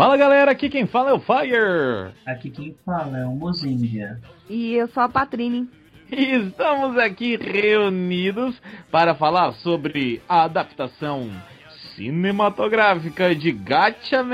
[0.00, 2.14] Fala galera, aqui quem fala é o Fire.
[2.24, 4.18] Aqui quem fala é o Mozindia.
[4.48, 5.68] E eu sou a Patrine.
[6.10, 8.58] E estamos aqui reunidos
[8.90, 11.28] para falar sobre a adaptação
[11.94, 14.30] cinematográfica de Gatchaman.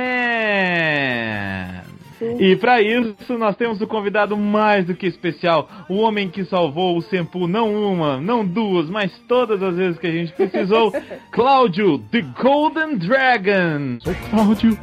[2.39, 6.97] E para isso nós temos o convidado mais do que especial, o homem que salvou
[6.97, 10.93] o Sempu não uma, não duas, mas todas as vezes que a gente precisou,
[11.33, 13.99] Cláudio, The Golden Dragon.
[14.01, 14.79] Sou Cláudio,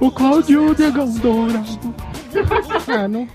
[0.00, 1.94] o Cláudio Dragão Dourado.
[2.88, 3.28] ah, não.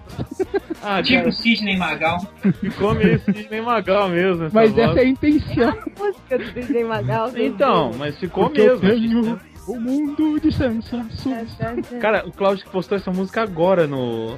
[0.84, 1.32] Ah, tipo cara.
[1.32, 2.20] Sidney Magal.
[2.60, 4.46] Ficou meio Sidney Magal mesmo.
[4.46, 4.90] Essa mas voz.
[4.90, 5.70] essa é a intenção.
[5.70, 7.32] a música do Sidney Magal.
[7.36, 8.80] Então, mas ficou Porque mesmo.
[8.80, 11.58] Eu tenho o mundo de sensações.
[12.00, 14.38] Cara, o Cláudio que postou essa música agora no.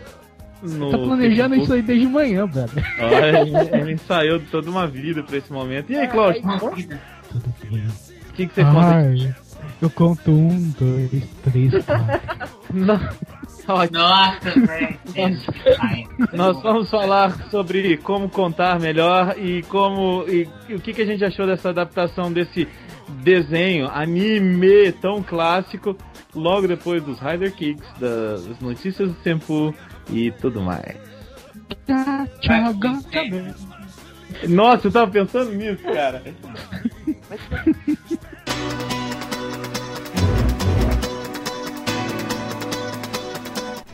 [0.62, 1.63] no tá planejando Facebook.
[1.63, 2.70] isso aí desde manhã, velho.
[2.99, 5.91] Olha, ele, ele ensaiou toda uma vida pra esse momento.
[5.91, 6.41] E aí, Cláudio?
[6.41, 7.88] Tudo bem.
[8.29, 8.96] O que, que você conta?
[8.96, 9.35] Ai,
[9.84, 12.53] eu conto um, dois, três, quatro.
[13.91, 14.98] Nossa, velho.
[16.31, 21.05] Nós vamos falar sobre como contar melhor e como e, e o que, que a
[21.05, 22.65] gente achou dessa adaptação desse
[23.21, 25.98] desenho anime tão clássico
[26.34, 29.76] logo depois dos Rider Kicks, das notícias do Senpu
[30.09, 30.95] e tudo mais.
[34.48, 36.23] Nossa, eu tava pensando nisso, cara.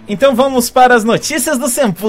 [0.10, 2.08] Então vamos para as notícias do Sempu.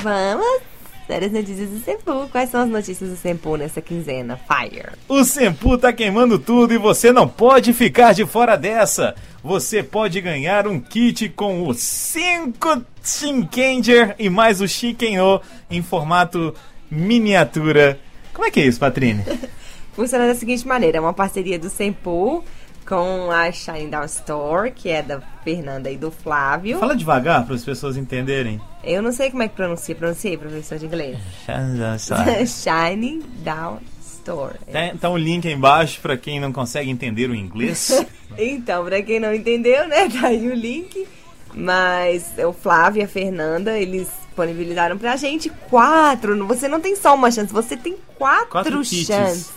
[0.00, 0.62] Vamos.
[1.08, 2.28] Sérias notícias do Sempu.
[2.30, 4.38] Quais são as notícias do Sempu nessa quinzena?
[4.46, 4.90] Fire.
[5.08, 9.16] O Sempu tá queimando tudo e você não pode ficar de fora dessa.
[9.42, 16.54] Você pode ganhar um kit com os 5 Shinkenger e mais o Shiken-O em formato
[16.88, 17.98] miniatura.
[18.32, 19.24] Como é que é isso, Patrine?
[19.94, 22.44] Funciona da seguinte maneira: é uma parceria do Sempu
[22.88, 26.78] com a Shine Down Store, que é da Fernanda e do Flávio.
[26.78, 28.58] Fala devagar para as pessoas entenderem.
[28.82, 29.94] Eu não sei como é que pronuncia.
[29.94, 31.18] Pronunciei, professor de inglês.
[32.48, 34.56] Shine Down Store.
[34.70, 38.04] Tá, tá um link aí embaixo para quem não consegue entender o inglês.
[38.36, 41.08] Então, pra quem não entendeu, né, tá aí o link.
[41.54, 46.46] Mas o Flávio e a Fernanda, eles disponibilizaram pra gente quatro.
[46.46, 49.50] Você não tem só uma chance, você tem quatro, Quatro kits.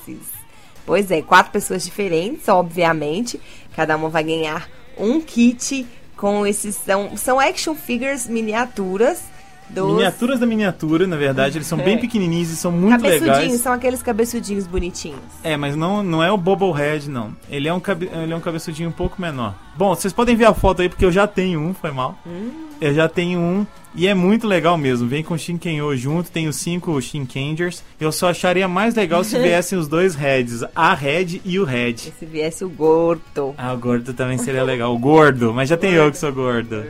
[0.86, 3.40] Pois é, quatro pessoas diferentes, obviamente.
[3.76, 5.86] Cada uma vai ganhar um kit
[6.18, 6.76] com esses.
[6.76, 9.22] São, são action figures miniaturas
[9.70, 9.94] dos.
[9.96, 11.98] Miniaturas da miniatura, na verdade, eles são bem É.
[11.98, 13.62] pequenininhos e são muito cabeçudinhos, legais.
[13.62, 15.20] são aqueles cabeçudinhos bonitinhos.
[15.44, 17.36] É, mas não, não é o Bobblehead, não.
[17.50, 18.10] Ele é, um cabe...
[18.12, 19.56] ele é um cabeçudinho um pouco menor.
[19.78, 22.18] Bom, vocês podem ver a foto aí, porque eu já tenho um, foi mal.
[22.82, 25.08] Eu já tenho um, e é muito legal mesmo.
[25.08, 27.84] Vem com o Shinken-O junto, tem os cinco Shinkengers.
[28.00, 31.92] Eu só acharia mais legal se viessem os dois Reds, a Red e o Red.
[31.92, 33.54] E se viesse o gordo.
[33.56, 34.96] Ah, o gordo também seria legal.
[34.96, 36.84] O gordo, mas já tem eu que sou gordo.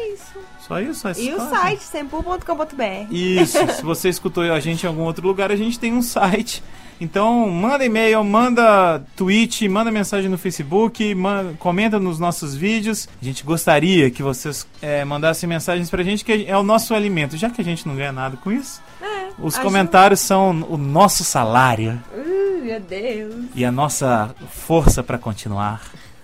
[0.73, 1.01] É isso.
[1.01, 1.21] Só isso?
[1.21, 3.12] E o site, sempu.com.br.
[3.12, 6.63] Isso, se você escutou a gente em algum outro lugar, a gente tem um site.
[7.00, 13.09] Então, manda e-mail, manda tweet, manda mensagem no Facebook, manda, comenta nos nossos vídeos.
[13.21, 17.35] A gente gostaria que vocês é, mandassem mensagens pra gente, que é o nosso alimento.
[17.35, 21.25] Já que a gente não ganha nada com isso, É, os comentários são o nosso
[21.25, 23.35] salário Uh, meu Deus.
[23.53, 25.81] e a nossa força pra continuar.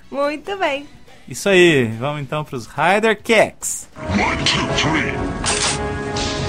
[0.09, 0.87] Muito bem.
[1.27, 3.87] Isso aí, vamos então pros Rider Kicks.
[3.97, 5.11] One, two, three.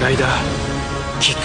[0.03, 0.27] Rider
[1.19, 1.39] kick.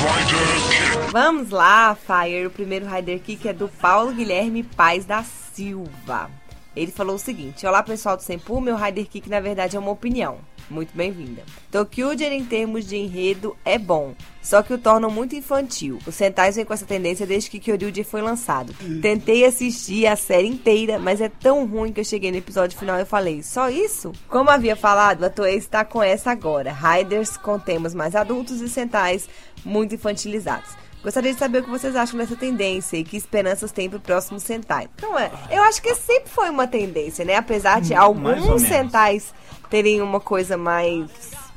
[0.00, 1.12] Rider kick.
[1.12, 2.46] Vamos lá, Fire.
[2.46, 6.30] O primeiro Rider Kick é do Paulo Guilherme Paz da Silva.
[6.74, 9.90] Ele falou o seguinte: Olá pessoal do Sempu, meu Rider Kick na verdade é uma
[9.90, 10.38] opinião.
[10.70, 11.42] Muito bem-vinda.
[11.70, 15.98] Tokyuger em termos de enredo é bom, só que o tornam muito infantil.
[16.06, 18.72] Os Sentais vêm com essa tendência desde que Kyoryuger foi lançado.
[19.02, 23.00] Tentei assistir a série inteira, mas é tão ruim que eu cheguei no episódio final
[23.00, 24.12] e falei, só isso?
[24.28, 26.72] Como havia falado, a Toei está com essa agora.
[26.72, 29.28] Riders com temas mais adultos e Sentais
[29.64, 30.70] muito infantilizados.
[31.02, 34.38] Gostaria de saber o que vocês acham dessa tendência e que esperanças tem pro próximo
[34.38, 34.88] Sentai.
[34.94, 37.36] Então, é, eu acho que sempre foi uma tendência, né?
[37.36, 38.60] Apesar de alguns.
[38.60, 39.32] Sentais
[39.70, 41.08] terem uma coisa mais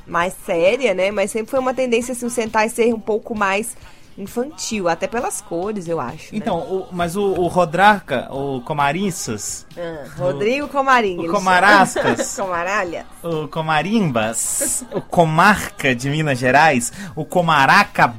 [0.05, 1.11] mais séria, né?
[1.11, 3.75] Mas sempre foi uma tendência assim, o Sentai ser um pouco mais
[4.15, 6.25] infantil, até pelas cores, eu acho.
[6.25, 6.29] né?
[6.33, 11.25] Então, o- mas o, o Rodraca, o Comarinças, Ah, Rodrigo Comarim.
[11.27, 12.35] o Comarascas.
[12.37, 13.05] Comaralha.
[13.23, 18.13] o Comarimbas, o Comarca de Minas Gerais, o Comaraca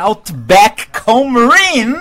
[0.00, 1.94] Outback Comarin,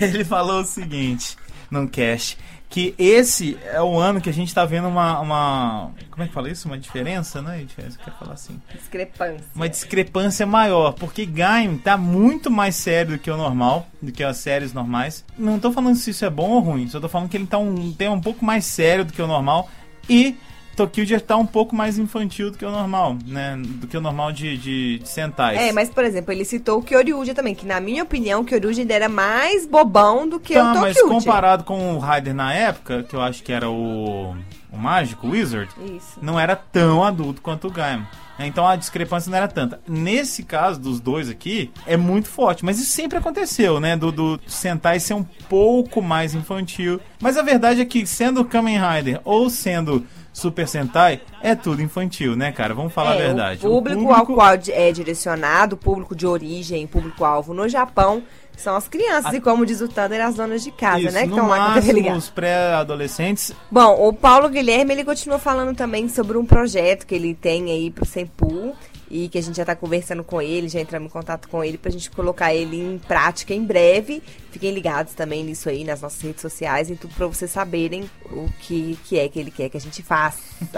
[0.00, 1.36] ele falou o seguinte
[1.70, 6.22] num cast, que esse é o ano que a gente tá vendo uma, uma como
[6.22, 6.68] é que fala isso?
[6.68, 7.62] Uma diferença, né?
[7.64, 8.60] Diferença, eu quero falar assim.
[8.74, 9.46] Discrepância.
[9.54, 14.22] Uma discrepância maior, porque Gaim tá muito mais sério do que o normal, do que
[14.22, 15.24] as séries normais.
[15.38, 17.58] Não tô falando se isso é bom ou ruim, só tô falando que ele tá
[17.58, 19.70] um tema um pouco mais sério do que o normal
[20.08, 20.36] e
[20.78, 23.60] Tokyo tá um pouco mais infantil do que o normal, né?
[23.60, 25.58] Do que o normal de, de, de Sentais.
[25.58, 28.82] É, mas por exemplo, ele citou o Kyoryuja também, que na minha opinião, o Kyoryuja
[28.82, 31.14] ainda era mais bobão do que Tá, o mas Tokyuja.
[31.14, 34.36] comparado com o Raider na época, que eu acho que era o,
[34.72, 36.18] o mágico, o Wizard, Isso.
[36.22, 38.04] não era tão adulto quanto o Gaim.
[38.38, 39.80] Então a discrepância não era tanta.
[39.88, 42.64] Nesse caso dos dois aqui, é muito forte.
[42.64, 43.96] Mas isso sempre aconteceu, né?
[43.96, 47.00] Do, do Sentai ser um pouco mais infantil.
[47.20, 50.06] Mas a verdade é que, sendo Kamen Rider ou sendo
[50.38, 52.72] Super Sentai, é tudo infantil, né, cara?
[52.72, 53.66] Vamos falar É, a verdade.
[53.66, 58.22] O público, ao qual é direcionado, o público de origem, público-alvo no Japão,
[58.56, 59.32] são as crianças.
[59.34, 61.22] E como diz o Thunder, as donas de casa, Isso, né?
[61.22, 63.52] Que no estão lá a TV máximo, os pré-adolescentes.
[63.70, 67.90] Bom, o Paulo Guilherme, ele continua falando também sobre um projeto que ele tem aí
[67.90, 68.74] pro Sempu
[69.10, 71.78] e que a gente já tá conversando com ele, já entramos em contato com ele
[71.78, 74.22] pra gente colocar ele em prática em breve.
[74.58, 78.48] Fiquem ligados também nisso aí, nas nossas redes sociais e tudo pra vocês saberem o
[78.58, 80.38] que, que é que ele quer que a gente faça.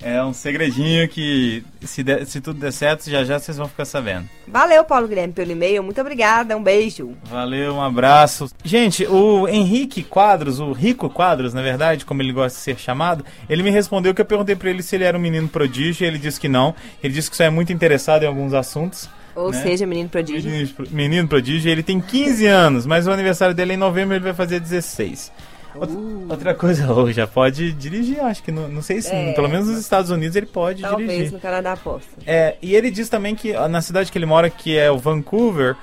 [0.00, 3.84] É um segredinho que, se, der- se tudo der certo, já já vocês vão ficar
[3.84, 4.28] sabendo.
[4.46, 5.82] Valeu, Paulo Guilherme, pelo e-mail.
[5.82, 7.12] Muito obrigada, um beijo.
[7.24, 8.48] Valeu, um abraço.
[8.62, 13.24] Gente, o Henrique Quadros, o Rico Quadros, na verdade, como ele gosta de ser chamado,
[13.48, 16.06] ele me respondeu que eu perguntei pra ele se ele era um menino prodígio e
[16.06, 16.72] ele disse que não.
[17.02, 19.08] Ele disse que só é muito interessado em alguns assuntos.
[19.36, 19.62] Ou Né?
[19.62, 20.50] seja, menino prodígio.
[20.50, 24.24] Menino, menino prodígio, ele tem 15 anos, mas o aniversário dele é em novembro ele
[24.24, 25.32] vai fazer 16.
[25.74, 25.96] Outra-
[26.30, 29.32] Outra coisa, oh, já pode dirigir, acho que não, não sei se, É.
[29.32, 31.32] pelo menos nos Estados Unidos ele pode Talvez dirigir.
[31.32, 32.06] no Canadá possa.
[32.24, 35.74] É, e ele diz também que na cidade que ele mora, que é o Vancouver,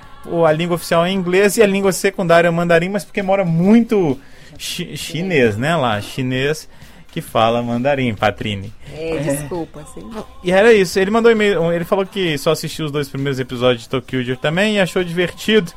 [0.46, 4.18] a língua oficial é inglês e a língua secundária é mandarim, mas porque mora muito
[4.56, 6.66] chi- chinês, né, lá, chinês
[7.12, 8.72] que fala mandarim, Patrine.
[8.90, 10.10] É, desculpa, assim.
[10.42, 13.82] E era isso, ele mandou e-mail, ele falou que só assistiu os dois primeiros episódios
[13.82, 15.70] de Tokyo também e achou divertido,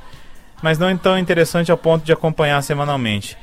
[0.63, 3.37] mas não tão interessante ao ponto de acompanhar semanalmente.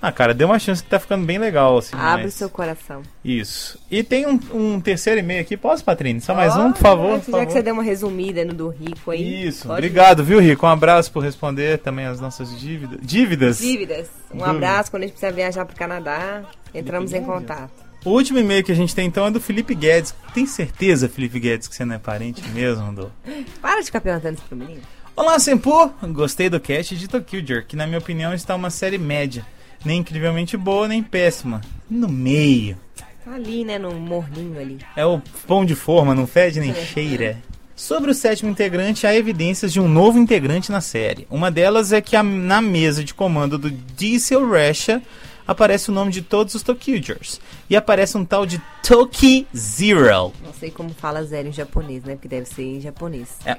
[0.00, 1.96] Ah, cara, deu uma chance que tá ficando bem legal, assim.
[1.96, 3.02] Abre mas- o seu coração.
[3.24, 3.78] Isso.
[3.90, 6.20] E tem um, um terceiro e-mail aqui, posso, Patrine?
[6.20, 7.10] Só mais um, por favor?
[7.12, 7.50] Já por que favor.
[7.52, 9.46] você deu uma resumida no do Rico aí.
[9.48, 10.66] Isso, obrigado, viu, Rico?
[10.66, 12.98] Um abraço por responder também as nossas dívidas.
[13.02, 13.58] Dívidas?
[13.58, 14.08] Dívidas.
[14.30, 14.54] Um Dúvidas.
[14.56, 16.42] abraço quando a gente precisar viajar pro Canadá.
[16.74, 17.72] Entramos em contato.
[18.04, 20.14] O último e-mail que a gente tem então é do Felipe Guedes.
[20.32, 23.10] Tem certeza, Felipe Guedes, que você não é parente mesmo do.
[23.60, 24.82] Para de ficar perguntando isso pro menino.
[25.16, 25.90] Olá, Senpu!
[26.12, 29.44] Gostei do cast de Tokyo que na minha opinião está uma série média.
[29.84, 31.60] Nem incrivelmente boa, nem péssima.
[31.88, 32.76] No meio.
[33.24, 34.78] Tá ali, né, no morninho ali.
[34.96, 37.38] É o pão de forma, não fede nem cheira.
[37.74, 41.26] Sobre o sétimo integrante, há evidências de um novo integrante na série.
[41.30, 45.02] Uma delas é que a- na mesa de comando do Diesel Rasha
[45.46, 47.38] aparece o nome de todos os Tokyugers.
[47.68, 50.32] E aparece um tal de Toki Zero.
[50.44, 52.14] Não sei como fala zero em japonês, né?
[52.14, 53.28] Porque deve ser em japonês.
[53.44, 53.56] É,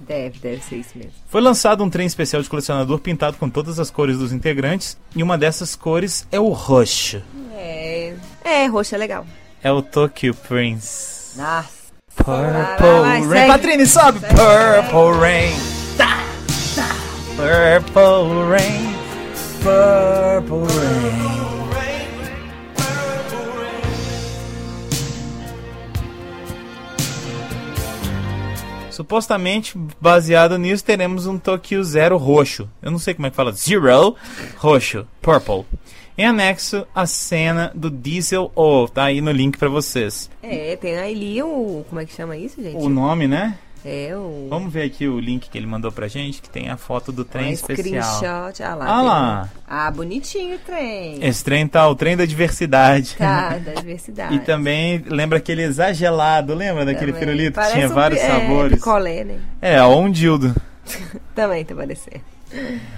[0.00, 1.12] Deve, deve ser isso mesmo.
[1.28, 4.96] Foi lançado um trem especial de colecionador pintado com todas as cores dos integrantes.
[5.14, 7.22] E uma dessas cores é o roxo.
[7.54, 8.14] É,
[8.44, 9.26] É, roxo é legal.
[9.62, 11.36] É o Tokyo Prince.
[11.38, 11.78] Nossa.
[12.16, 13.28] Purple vai, Rain.
[13.30, 13.46] segue.
[13.52, 14.18] Patrine, sobe!
[14.20, 15.52] Purple Rain.
[15.96, 16.24] Tá,
[16.74, 16.88] tá.
[17.36, 18.94] Purple Rain.
[19.62, 21.47] Purple Rain.
[28.98, 32.68] Supostamente, baseado nisso, teremos um Tokyo Zero roxo.
[32.82, 33.52] Eu não sei como é que fala.
[33.52, 34.16] Zero
[34.56, 35.06] roxo.
[35.22, 35.64] Purple.
[36.18, 38.88] Em anexo, a cena do Diesel O.
[38.88, 40.28] Tá aí no link pra vocês.
[40.42, 41.84] É, tem ali o.
[41.88, 42.74] Como é que chama isso, gente?
[42.74, 43.56] O nome, né?
[43.84, 44.48] É o.
[44.50, 47.24] Vamos ver aqui o link que ele mandou pra gente, que tem a foto do
[47.24, 48.02] trem especial.
[48.02, 48.62] screenshot.
[48.62, 48.86] Ah lá.
[48.86, 49.42] Ah lá.
[49.54, 51.24] um- Ah, bonitinho o trem.
[51.24, 53.14] Esse trem tá o trem da diversidade.
[53.16, 54.34] Tá, da diversidade.
[54.36, 57.26] E também lembra aquele exagelado, lembra daquele Também.
[57.26, 58.72] pirulito que Parece tinha um vários é, sabores?
[58.78, 59.38] picolé, né?
[59.60, 60.54] É, ó, um dildo.
[61.34, 62.20] Também tá parecendo.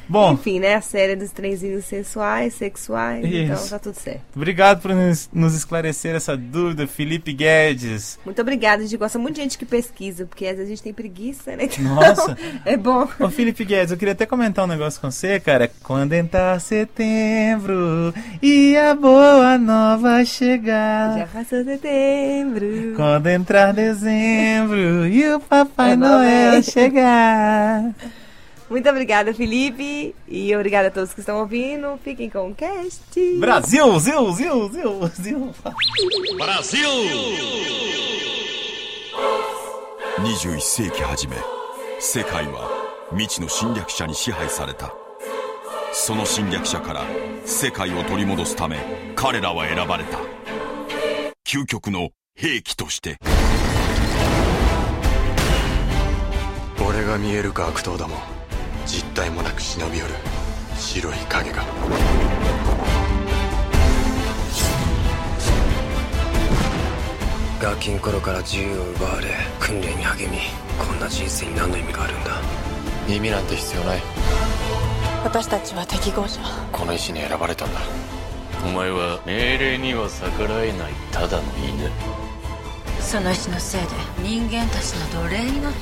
[0.08, 0.74] Bom, Enfim, né?
[0.74, 3.24] A série dos trenzinhos sensuais, sexuais.
[3.24, 3.70] Então Isso.
[3.70, 4.22] tá tudo certo.
[4.34, 8.18] obrigado por nos, nos esclarecer essa dúvida, Felipe Guedes.
[8.24, 8.82] Muito obrigada.
[8.82, 11.56] A gente gosta muito de gente que pesquisa, porque às vezes a gente tem preguiça,
[11.56, 11.64] né?
[11.64, 12.36] Então, Nossa.
[12.64, 13.08] é bom.
[13.18, 15.70] Ô Felipe Guedes, eu queria até comentar um negócio com você, cara.
[15.82, 21.18] Quando entrar setembro e a boa nova chegar.
[21.18, 22.94] Já passou setembro.
[22.96, 27.94] Quando entrar dezembro e o Papai É Noel chegar.
[28.70, 30.14] Muito obrigada, Felipe.
[30.28, 31.98] E obrigada a todos que estão ouvindo.
[32.04, 33.38] Fiquem com o cast.
[33.40, 35.54] Brasil, zil, zil, zil, zil.
[40.22, 41.36] 21世紀初め
[41.98, 42.68] 世界は
[43.10, 44.92] 未知の侵略者に支配された
[45.92, 47.04] その侵略者から
[47.46, 48.76] 世界を取り戻すため
[49.16, 50.18] 彼らは選ばれた
[51.46, 53.16] 究極の兵器として
[56.86, 58.39] 俺が見えるか悪党ども
[58.86, 60.14] 実体もなく忍び寄る
[60.76, 61.64] 白い影が。
[67.60, 70.38] ガキン頃から自由を奪われ訓練に励み
[70.78, 72.30] こんな人生に何の意味があるんだ？
[73.06, 74.02] 意味なんて必要ない。
[75.24, 76.40] 私たちは適合者。
[76.72, 77.80] この石に選ばれたんだ。
[78.64, 81.90] お前は命令には逆らえないただの犬。
[82.98, 83.88] その石のせいで
[84.22, 85.78] 人間たちの奴隷になって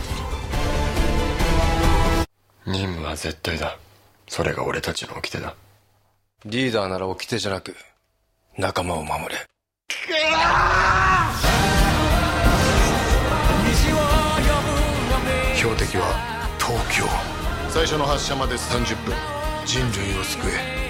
[2.68, 3.78] 任務は絶対だ。
[4.26, 5.54] それが俺たちの掟だ。
[6.44, 7.74] リーダーなら掟じゃなく
[8.58, 9.46] 仲間を守れ。
[15.56, 17.06] 標的は東京。
[17.70, 19.14] 最初の発射まで30分。
[19.64, 20.88] 人類を救え。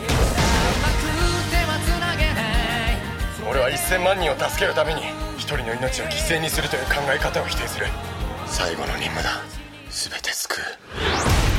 [3.49, 5.03] 俺は1000万人を助けるために
[5.37, 7.87] 一人の命を犠牲にするという考え方を否定する。
[8.47, 9.43] 最後の任務だ。
[9.91, 11.58] 全て救う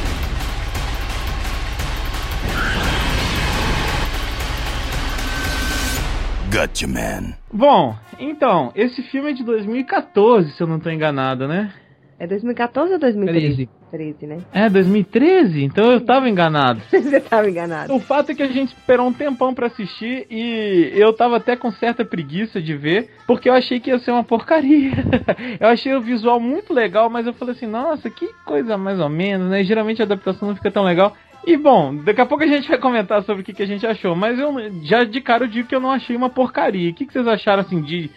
[6.59, 11.71] Gotcha Man Bom, então, esse filme é de 2014, se eu não tô enganado, né?
[12.19, 13.69] É 2014 ou 2013?
[13.89, 14.37] 13, né?
[14.51, 15.63] É, 2013?
[15.63, 16.81] Então eu tava enganado.
[16.91, 17.95] Você tava enganado.
[17.95, 21.55] O fato é que a gente esperou um tempão pra assistir e eu tava até
[21.55, 24.91] com certa preguiça de ver, porque eu achei que ia ser uma porcaria.
[25.61, 29.09] eu achei o visual muito legal, mas eu falei assim, nossa, que coisa mais ou
[29.09, 29.63] menos, né?
[29.63, 31.15] Geralmente a adaptação não fica tão legal.
[31.49, 33.83] E bom, daqui a pouco a gente vai comentar sobre o que, que a gente
[33.83, 34.53] achou, mas eu
[34.83, 36.91] já de cara eu digo que eu não achei uma porcaria.
[36.91, 38.07] O que, que vocês acharam assim de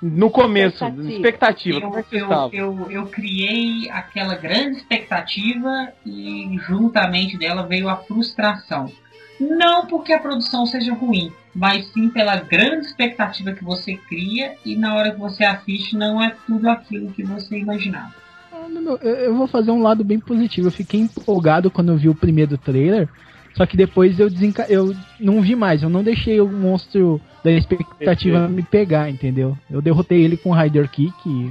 [0.00, 1.10] no começo, Expectativa.
[1.10, 7.86] expectativa, Eu, como é eu, eu, eu criei aquela grande expectativa e juntamente dela veio
[7.86, 8.90] a frustração.
[9.38, 14.74] Não porque a produção seja ruim, mas sim pela grande expectativa que você cria e
[14.74, 18.14] na hora que você assiste não é tudo aquilo que você imaginava.
[19.02, 20.68] Eu vou fazer um lado bem positivo.
[20.68, 23.08] Eu fiquei empolgado quando eu vi o primeiro trailer.
[23.54, 24.66] Só que depois eu desenca...
[24.68, 29.56] eu não vi mais, eu não deixei o monstro da expectativa me pegar, entendeu?
[29.70, 31.12] Eu derrotei ele com o Rider Kick.
[31.26, 31.50] E...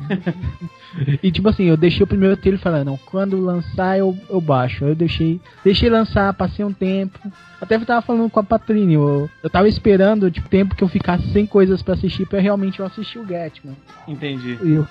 [1.28, 4.86] e tipo assim, eu deixei o primeiro trailer falando, não, quando lançar eu, eu baixo.
[4.86, 7.20] Eu deixei, deixei lançar, passei um tempo.
[7.60, 10.88] Até eu tava falando com a Patrícia, eu, eu tava esperando tipo, tempo que eu
[10.88, 13.76] ficasse sem coisas pra assistir pra realmente eu assistir o Gatman.
[14.08, 14.58] Entendi.
[14.62, 14.88] Eu,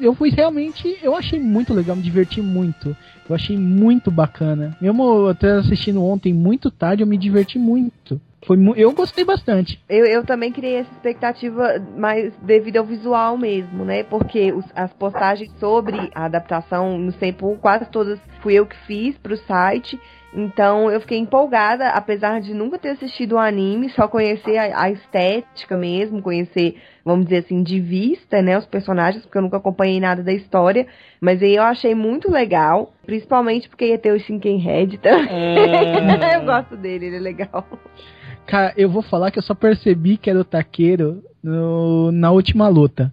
[0.00, 0.96] eu fui realmente.
[1.02, 2.96] Eu achei muito legal, me diverti muito.
[3.28, 4.76] Eu achei muito bacana.
[4.80, 8.20] Mesmo eu até assistindo ontem muito tarde, eu me diverti muito.
[8.44, 9.80] Foi, mu- eu gostei bastante.
[9.88, 14.02] Eu, eu também criei essa expectativa mais devido ao visual mesmo, né?
[14.04, 19.16] Porque os- as postagens sobre a adaptação no tempo, quase todas fui eu que fiz
[19.18, 19.98] pro site.
[20.34, 24.90] Então eu fiquei empolgada, apesar de nunca ter assistido o anime, só conhecer a, a
[24.90, 29.98] estética mesmo, conhecer, vamos dizer assim, de vista, né, os personagens, porque eu nunca acompanhei
[29.98, 30.86] nada da história.
[31.20, 35.26] Mas aí eu achei muito legal, principalmente porque ia ter o Shinkenhead também.
[35.30, 36.36] É.
[36.36, 37.66] eu gosto dele, ele é legal.
[38.46, 42.68] Cara, eu vou falar que eu só percebi que era o taqueiro no- na última
[42.68, 43.12] luta.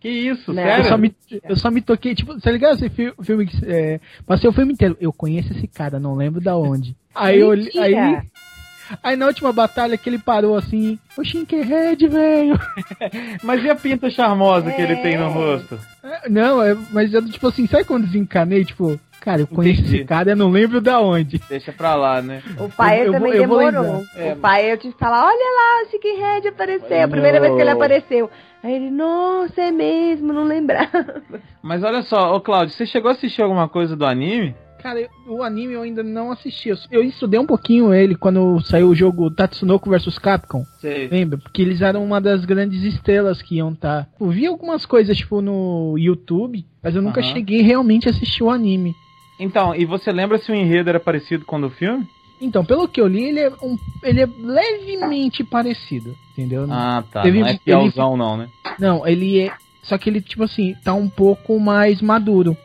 [0.00, 0.62] Que isso, Não.
[0.62, 0.84] Eu sério?
[0.88, 1.14] só, me,
[1.48, 3.56] eu só me toquei, tipo, tá ligado esse fi- filme que.
[3.64, 4.96] É, passei o filme inteiro.
[5.00, 6.94] Eu conheço esse cara, não lembro da onde.
[7.14, 8.20] Aí eu olhei- aí,
[9.02, 12.60] aí na última batalha que ele parou assim, o Shinkerhead, velho.
[13.42, 15.28] Mas e a pinta charmosa que ele tem no É.
[15.28, 15.78] rosto?
[16.02, 18.62] É, Não, é, mas eu, tipo assim, sabe quando desencanei?
[18.64, 19.96] Tipo, cara, eu conheço Entendi.
[19.96, 21.40] esse cara, eu não lembro da onde.
[21.48, 22.42] Deixa pra lá, né?
[22.58, 24.04] O pai Eu- eu também eu vou demorou.
[24.16, 24.32] É.
[24.34, 27.02] O pai eu tive que falar, olha lá, o Chicken apareceu.
[27.02, 28.30] A primeira vez que ele apareceu.
[28.62, 31.22] Aí ele, nossa, é mesmo, não lembrava.
[31.62, 34.54] Mas olha só, ô Claudio, você chegou a assistir alguma coisa do anime?
[34.82, 36.68] Cara, eu- o anime eu ainda não assisti.
[36.68, 40.62] Eu, eu estudei um pouquinho ele quando saiu o jogo Tatsunoko vs Capcom.
[40.78, 41.08] Sei.
[41.08, 41.38] Lembra?
[41.38, 44.06] Porque eles eram uma das grandes estrelas que iam estar.
[44.20, 48.50] Eu vi algumas coisas, tipo, no YouTube, mas eu nunca cheguei realmente a assistir o
[48.50, 48.94] anime.
[49.38, 52.06] Então, e você lembra se o enredo era parecido com o do filme?
[52.40, 56.66] Então, pelo que eu li, ele é, um, ele é levemente parecido, entendeu?
[56.70, 57.22] Ah, tá.
[57.22, 58.48] Teve- não é ele- fielzão, não, né?
[58.78, 59.52] Não, ele é.
[59.82, 62.56] Só que ele, tipo assim, tá um pouco mais maduro.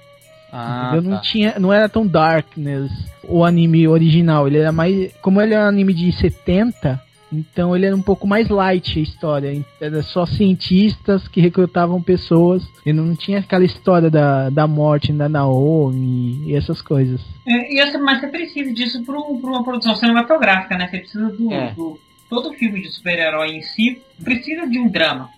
[0.51, 1.09] Ah, entendeu?
[1.11, 1.21] Não, tá.
[1.23, 2.91] tinha, não era tão darkness
[3.23, 4.47] o anime original.
[4.47, 5.13] Ele era mais.
[5.21, 6.99] Como ele é um anime de 70,
[7.31, 9.65] então ele era um pouco mais light a história.
[9.79, 12.63] Era só cientistas que recrutavam pessoas.
[12.85, 17.21] E não tinha aquela história da, da morte da Naomi e essas coisas.
[17.47, 20.87] É, e você- mas você precisa disso para uma produção cinematográfica, né?
[20.87, 21.71] Você precisa do, É.
[21.73, 25.29] do- todo filme de super-herói em si precisa de um drama,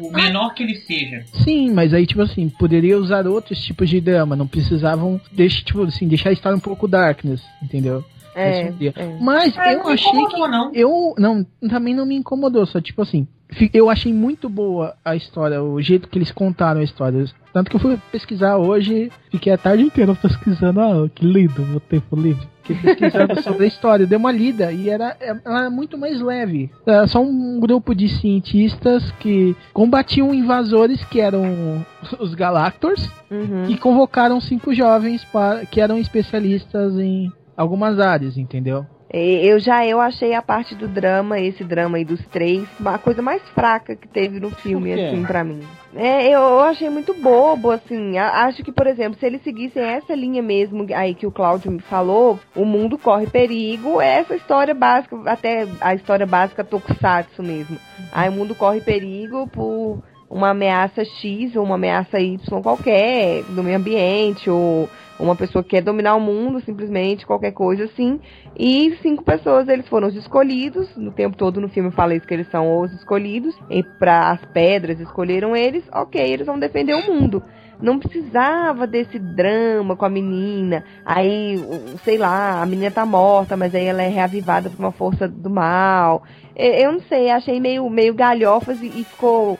[0.00, 1.24] o menor que ele seja.
[1.44, 4.34] Sim, mas aí, tipo assim, poderia usar outros tipos de drama.
[4.36, 8.04] Não precisavam deixar, tipo assim, deixar a história um pouco darkness, entendeu?
[8.34, 9.18] É, é.
[9.20, 10.36] Mas Ah, eu achei que.
[10.38, 10.70] não.
[10.74, 11.14] Eu.
[11.18, 13.26] Não, também não me incomodou, só tipo assim.
[13.72, 17.24] Eu achei muito boa a história, o jeito que eles contaram a história.
[17.50, 20.78] Tanto que eu fui pesquisar hoje, fiquei a tarde inteira pesquisando.
[20.80, 22.46] Ah, que lindo, vou ter livre.
[22.62, 26.70] Fiquei pesquisando sobre a história, dei uma lida e era, ela era muito mais leve.
[26.86, 31.82] Era só um grupo de cientistas que combatiam invasores que eram
[32.20, 33.66] os Galactors Uhum.
[33.68, 38.86] e convocaram cinco jovens para, que eram especialistas em algumas áreas, entendeu?
[39.10, 43.22] Eu já eu achei a parte do drama, esse drama aí dos três, a coisa
[43.22, 45.60] mais fraca que teve no filme, assim, pra mim.
[45.94, 48.18] É, eu, achei muito bobo, assim.
[48.18, 51.80] Acho que, por exemplo, se eles seguissem essa linha mesmo aí que o Claudio me
[51.80, 57.78] falou, o mundo corre perigo, é essa história básica, até a história básica Tokusatsu mesmo.
[58.12, 63.62] Aí o mundo corre perigo por uma ameaça X ou uma ameaça Y qualquer, do
[63.62, 64.86] meio ambiente, ou
[65.18, 68.20] uma pessoa que quer dominar o mundo, simplesmente, qualquer coisa assim.
[68.56, 70.88] E cinco pessoas, eles foram os escolhidos.
[70.96, 73.54] No tempo todo no filme fala isso, que eles são os escolhidos.
[73.68, 77.42] E para as pedras escolheram eles, ok, eles vão defender o mundo.
[77.80, 80.84] Não precisava desse drama com a menina.
[81.04, 81.56] Aí,
[82.04, 85.50] sei lá, a menina tá morta, mas aí ela é reavivada por uma força do
[85.50, 86.22] mal.
[86.56, 89.58] Eu, eu não sei, achei meio, meio galhofas e ficou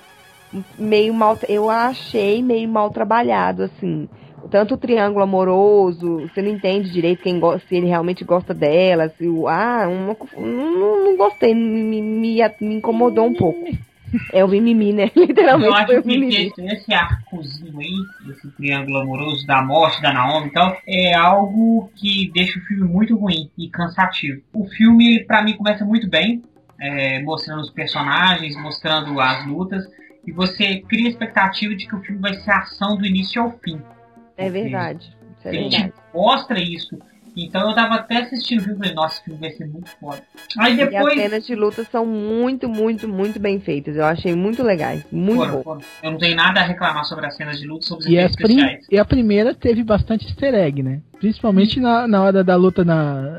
[0.76, 1.38] meio mal.
[1.48, 4.08] Eu achei meio mal trabalhado, assim
[4.48, 9.08] tanto o triângulo amoroso, você não entende direito quem gosta, se ele realmente gosta dela,
[9.10, 9.46] se o.
[9.48, 13.58] Ah, uma, não, não gostei, me, me, me incomodou um pouco.
[14.32, 15.10] É o mimimi, né?
[15.14, 20.12] Eu Literalmente foi acho que esse, esse arcozinho aí, esse triângulo amoroso da morte da
[20.12, 24.40] Naomi e tal, é algo que deixa o filme muito ruim e cansativo.
[24.52, 26.42] O filme, pra mim, começa muito bem,
[26.80, 29.84] é, mostrando os personagens, mostrando as lutas,
[30.26, 33.50] e você cria a expectativa de que o filme vai ser ação do início ao
[33.58, 33.80] fim.
[34.38, 35.10] É verdade.
[35.44, 35.92] É verdade.
[36.14, 36.96] mostra isso.
[37.36, 39.90] Então eu tava até assistindo o filme e falei, nossa, esse filme vai ser muito
[40.00, 40.20] foda.
[40.58, 41.14] Aí E as depois.
[41.20, 43.94] cenas de luta são muito, muito, muito bem feitas.
[43.94, 45.06] Eu achei muito legais.
[45.12, 45.62] Muito Foram, bom.
[45.62, 45.80] foram.
[46.02, 48.36] Eu não tenho nada a reclamar sobre as cenas de luta, sobre os E, efeitos
[48.36, 48.86] prim- especiais.
[48.90, 51.00] e a primeira teve bastante easter egg, né?
[51.20, 53.36] Principalmente na, na hora da luta na,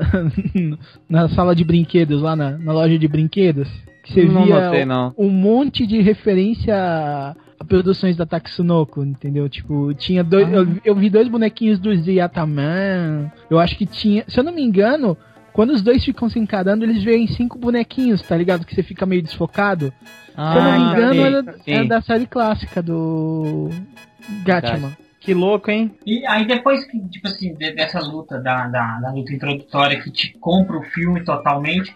[1.06, 3.68] na sala de brinquedos, lá na, na loja de brinquedos.
[4.04, 5.14] Que você Não via notei, não.
[5.18, 7.36] um monte de referência
[7.68, 9.48] produções da Tatsunoko, entendeu?
[9.48, 10.46] Tipo, tinha dois.
[10.48, 10.52] Ah.
[10.56, 13.30] Eu, eu vi dois bonequinhos do Yataman.
[13.50, 14.24] Eu acho que tinha.
[14.28, 15.16] Se eu não me engano,
[15.52, 18.64] quando os dois ficam se encarando, eles veem cinco bonequinhos, tá ligado?
[18.64, 19.92] Que você fica meio desfocado.
[20.06, 21.14] se eu não me Ah, engano,
[21.62, 23.68] sim, era, era da série clássica do.
[24.44, 24.92] Gatchaman.
[25.18, 25.94] Que louco, hein?
[26.06, 30.10] E aí depois que, tipo assim, de- dessa luta, da, da, da luta introdutória que
[30.10, 31.94] te compra o filme totalmente,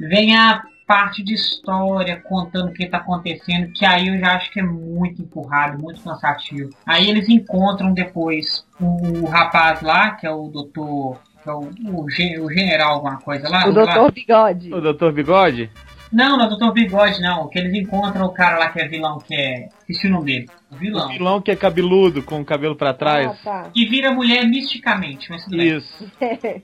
[0.00, 4.50] vem a parte de história contando o que tá acontecendo, que aí eu já acho
[4.52, 6.70] que é muito empurrado, muito cansativo.
[6.86, 11.18] Aí eles encontram depois o, rapaz lá, que é o doutor.
[11.42, 13.66] Que é o, o, o general, alguma coisa lá.
[13.66, 13.84] O lá.
[13.84, 14.72] Doutor Bigode.
[14.72, 15.10] O Dr.
[15.12, 15.70] Bigode?
[16.12, 16.72] Não, não é o Dr.
[16.72, 17.48] Bigode, não.
[17.48, 19.68] Que eles encontram o cara lá que é vilão, que é.
[19.80, 20.46] Esqueci o nome dele.
[20.70, 21.08] O O vilão.
[21.08, 23.26] vilão que é cabeludo, com o cabelo pra trás.
[23.28, 23.70] Ah, tá.
[23.70, 25.76] Que vira mulher misticamente, mas tudo bem.
[25.76, 26.12] Isso.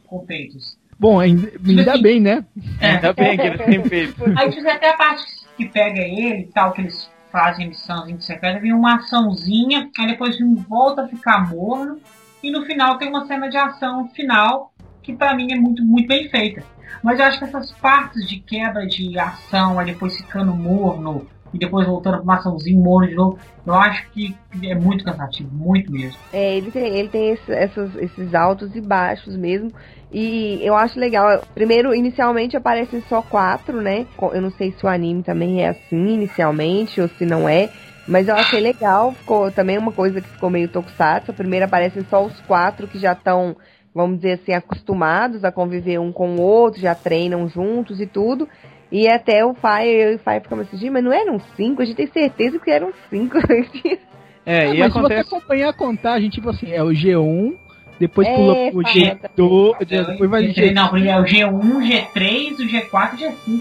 [0.06, 0.76] Com peitos.
[1.02, 2.44] Bom, ainda, ainda bem, né?
[2.80, 2.92] É.
[2.92, 4.22] Ainda bem que ele tem feito.
[4.38, 5.24] Aí fiz até a parte
[5.56, 10.36] que pega ele e tal, que eles fazem missãozinha secreta, vem uma açãozinha, aí depois
[10.68, 11.98] volta a ficar morno,
[12.40, 16.06] e no final tem uma cena de ação final, que pra mim é muito, muito
[16.06, 16.62] bem feita.
[17.02, 21.58] Mas eu acho que essas partes de quebra de ação, aí depois ficando morno, e
[21.58, 25.90] depois voltando pra uma açãozinha morno de novo, eu acho que é muito cansativo, muito
[25.92, 26.20] mesmo.
[26.32, 29.72] É, ele tem, ele tem esse- essas- esses altos e baixos mesmo.
[30.10, 31.42] E eu acho legal.
[31.54, 34.06] Primeiro, inicialmente aparecem só quatro, né?
[34.32, 37.70] Eu não sei se o anime também é assim inicialmente ou se não é.
[38.06, 39.14] Mas eu achei legal.
[39.14, 41.32] Ficou também uma coisa que ficou meio tokusatsu.
[41.34, 43.56] Primeiro aparecem só os quatro que já estão,
[43.94, 48.48] vamos dizer assim, acostumados a conviver um com o outro, já treinam juntos e tudo.
[48.92, 51.80] E até o pai, eu e o pai ficamos assim, "Gente, mas não eram cinco?
[51.82, 53.38] A gente tem certeza que eram cinco.
[54.44, 55.22] É, Ah, e mas acontece.
[55.22, 57.54] se você acompanhar a contagem, tipo assim, é o G1,
[58.00, 60.72] depois É, pula pro pai, G2, depois vai no G...
[60.72, 63.60] Não, é o G1, G3, o G4 e o G5.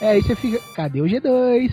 [0.00, 1.70] É, aí você fica, cadê o G2?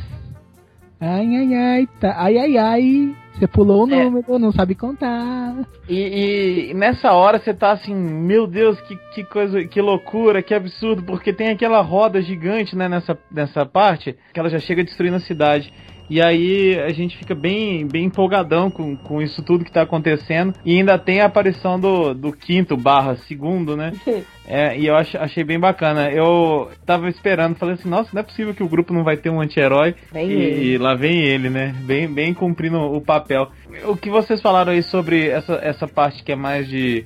[1.01, 4.03] Ai, ai, ai, tá, ai, ai, ai, você pulou o É.
[4.03, 5.55] número, não sabe contar.
[5.89, 10.53] E, e nessa hora você tá assim, meu Deus, que, que coisa, que loucura, que
[10.53, 15.17] absurdo, porque tem aquela roda gigante, né, nessa, nessa parte, que ela já chega destruindo
[15.17, 15.73] a cidade.
[16.13, 20.53] E aí a gente fica bem, bem empolgadão com, com isso tudo que tá acontecendo.
[20.63, 23.91] E ainda tem a aparição do, do quinto barra segundo, né?
[24.45, 26.11] É, e eu ach, achei bem bacana.
[26.11, 29.29] Eu tava esperando, falei assim, nossa, não é possível que o grupo não vai ter
[29.29, 29.95] um anti-herói.
[30.13, 31.73] E, e lá vem ele, né?
[31.85, 33.49] Bem, bem cumprindo o papel.
[33.85, 37.05] O que vocês falaram aí sobre essa, essa parte que é mais de,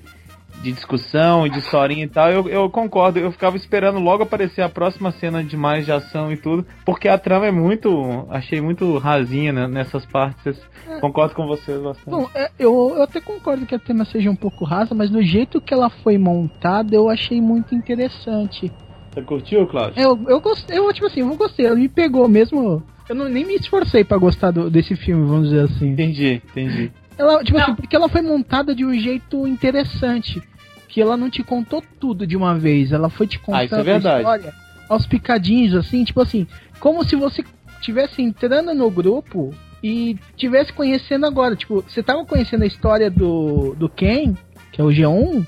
[0.62, 3.20] de discussão e de historinha e tal, eu, eu concordo.
[3.20, 7.08] Eu ficava esperando logo aparecer a próxima cena de mais de ação e tudo, porque
[7.08, 8.26] a trama é muito.
[8.30, 10.60] Achei muito rasinha né, nessas partes.
[11.00, 12.10] Concordo com vocês bastante.
[12.10, 15.22] Bom, é, eu, eu até concordo que a tema seja um pouco rasa, mas do
[15.22, 18.72] jeito que ela foi montada, eu achei muito interessante.
[19.13, 20.02] Você curtiu, Cláudio?
[20.02, 22.84] Eu, eu gostei, eu, tipo assim, eu gostei, ela me pegou mesmo.
[23.10, 25.89] Eu não, nem me esforcei pra gostar do- desse filme, vamos dizer assim.
[25.89, 26.91] Entendi, entendi.
[27.17, 30.41] Ela, tipo assim, porque ela foi montada de um jeito interessante.
[30.88, 32.91] Que ela não te contou tudo de uma vez.
[32.91, 34.53] Ela foi te contando Ah, é a história
[34.89, 36.47] aos picadinhos, assim, tipo assim,
[36.80, 37.43] como se você
[37.82, 39.53] tivesse entrando no grupo
[39.84, 41.56] e tivesse conhecendo agora.
[41.56, 44.36] Tipo, você tava conhecendo a história do, do Ken,
[44.71, 45.45] que é o G1,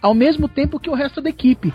[0.00, 1.72] ao mesmo tempo que o resto da equipe.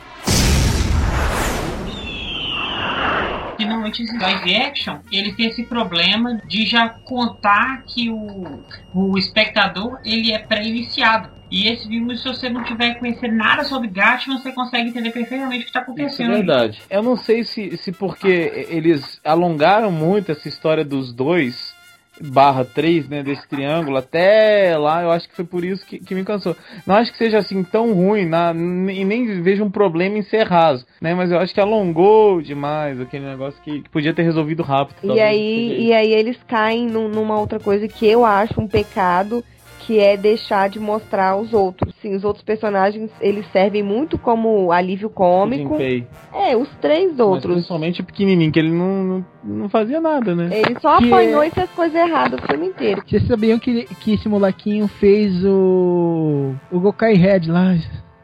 [3.89, 9.17] E normalmente esse live action, ele tem esse problema de já contar que o, o
[9.17, 11.29] espectador, ele é pré-iniciado.
[11.51, 15.61] E esse filme, se você não tiver conhecer nada sobre Gatman, você consegue entender perfeitamente
[15.61, 16.31] o que está Isso é acontecendo.
[16.31, 16.81] verdade.
[16.89, 21.73] Eu não sei se, se porque eles alongaram muito essa história dos dois
[22.21, 26.15] barra 3, né, desse triângulo, até lá, eu acho que foi por isso que, que
[26.15, 26.55] me cansou.
[26.85, 30.47] Não acho que seja assim tão ruim, na, e nem vejo um problema em ser
[30.47, 34.63] raso, né, mas eu acho que alongou demais aquele negócio que, que podia ter resolvido
[34.63, 34.97] rápido.
[35.03, 38.67] E talvez aí, e aí eles caem num- numa outra coisa que eu acho um
[38.67, 39.43] pecado,
[39.89, 41.95] que é deixar de mostrar os outros.
[41.99, 45.69] Sim, os outros personagens, eles servem muito como alívio cômico.
[45.71, 46.07] Junpei.
[46.31, 47.53] É, os três Mas outros.
[47.55, 50.47] principalmente o pequenininho, que ele não, não, não fazia nada, né?
[50.51, 53.01] Ele só Que apanhou é- e fez coisa errada o filme inteiro.
[53.03, 56.53] Vocês sabiam que, que esse molequinho fez o.
[56.71, 57.75] O Gokai Red lá.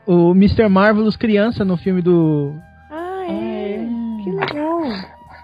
[0.05, 0.69] O Mr.
[0.69, 2.53] Marvelous criança no filme do.
[2.91, 3.87] Ah, é.
[4.23, 4.81] Que legal.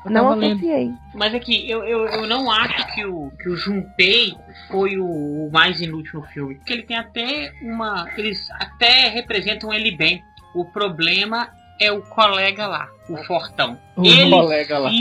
[0.06, 0.92] Eu Não associei.
[1.16, 4.34] Mas é que eu, eu, eu não acho que o, que o Junpei
[4.72, 6.56] foi o, o mais inútil no filme.
[6.56, 8.10] Porque ele tem até uma.
[8.18, 10.24] Eles até representam ele bem.
[10.56, 13.78] O problema é o colega lá, o Fortão.
[13.96, 14.92] O ele colega lá.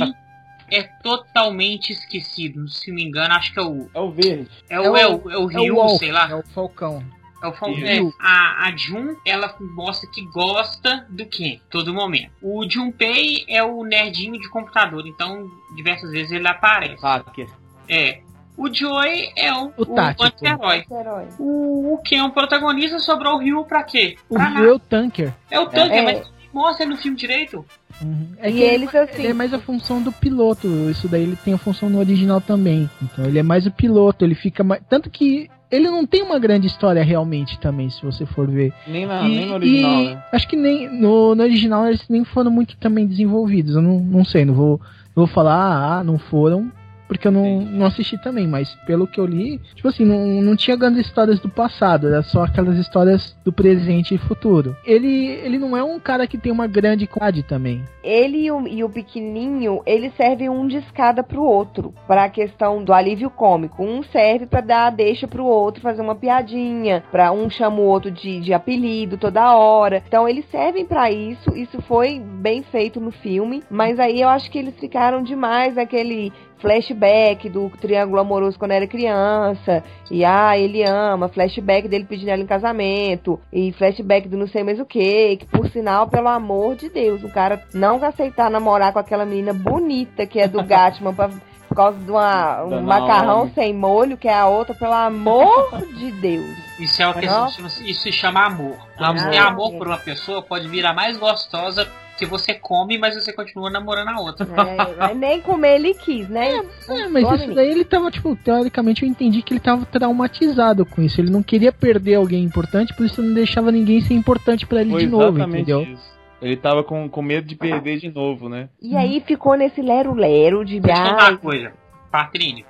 [0.70, 2.68] é totalmente esquecido.
[2.68, 3.90] Se não me engano, acho que é o.
[3.92, 4.50] É o verde.
[4.68, 6.30] É o, é o, é o Ryu, Wolf, sei lá.
[6.30, 7.02] É o Falcão.
[7.42, 7.86] É o Fal- Isso.
[7.86, 12.30] é, a, a Jun, ela mostra que gosta do Ken, todo momento.
[12.42, 17.02] O Junpei é o nerdinho de computador, então diversas vezes ele aparece.
[17.02, 17.48] Hacker.
[17.88, 18.20] É.
[18.60, 20.24] O Joey é o, O tático.
[20.24, 20.84] anti-herói.
[20.90, 21.24] Herói.
[21.38, 24.16] O, o Ken é o protagonista, sobrou o Ryu pra quê?
[24.28, 24.66] O Pra Rio nada.
[24.66, 25.32] é o Tanker.
[25.50, 26.02] É o tanque, É.
[26.02, 27.64] mas mostra no filme direito.
[28.02, 28.28] Uhum.
[28.38, 30.66] É E que ele, assim- ele é mais a função do piloto.
[30.90, 32.88] Isso daí ele tem a função no original também.
[33.02, 34.24] Então ele é mais o piloto.
[34.24, 34.82] Ele fica mais.
[34.88, 38.72] Tanto que ele não tem uma grande história realmente também, se você for ver.
[38.86, 40.24] Nem, na, E- nem no original, e né?
[40.32, 43.74] Acho que nem no, no original eles nem foram muito também desenvolvidos.
[43.76, 44.80] Eu não, não sei, não vou,
[45.16, 46.70] não vou falar, ah, não foram,
[47.10, 50.54] porque eu não, não assisti também, mas pelo que eu li, tipo assim, não, não
[50.54, 54.76] tinha grandes histórias do passado, era só aquelas histórias do presente e futuro.
[54.84, 57.82] Ele, ele não é um cara que tem uma grande qualidade também.
[58.04, 62.84] Ele e o, e o pequenininho, eles servem um de escada pro outro, pra questão
[62.84, 63.82] do alívio cômico.
[63.82, 67.86] Um serve pra dar a deixa pro outro, fazer uma piadinha, pra um chama o
[67.86, 70.00] outro de, de apelido toda hora.
[70.06, 74.48] Então eles servem pra isso, isso foi bem feito no filme, mas aí eu acho
[74.48, 79.82] que eles ficaram demais naquele flashback do triângulo amoroso quando era criança.
[80.10, 83.40] E ah, ele ama, flashback dele pedindo ela em casamento.
[83.52, 85.36] E flashback do não sei mais o que.
[85.38, 89.52] Que por sinal, pelo amor de Deus, o cara não aceitar namorar com aquela menina
[89.52, 91.28] bonita que é do Gatman pra,
[91.68, 93.52] por causa de uma, um Da macarrão Naomi.
[93.54, 96.58] sem molho, que é a outra, pelo amor de Deus.
[96.80, 97.48] Isso é o que Não?
[97.48, 98.76] se chama- isso se chama amor.
[98.96, 99.18] Quando Amor.
[99.22, 101.86] você tem amor por uma pessoa, pode vir a mais gostosa
[102.20, 104.46] que você come, mas você continua namorando a outra.
[104.46, 106.62] É, mas nem comer ele quis, né?
[106.86, 111.00] É, mas isso daí ele tava, tipo, teoricamente eu entendi que ele tava traumatizado com
[111.00, 111.18] isso.
[111.18, 114.90] Ele não queria perder alguém importante, por isso não deixava ninguém ser importante pra ele
[114.90, 115.82] Foi de novo, entendeu?
[115.82, 116.10] isso.
[116.42, 118.68] Ele tava com, com medo de perder de novo, né?
[118.80, 121.72] E aí ficou nesse lero-lero de Deixa eu contar uma coisa.
[122.10, 122.64] Patrínia.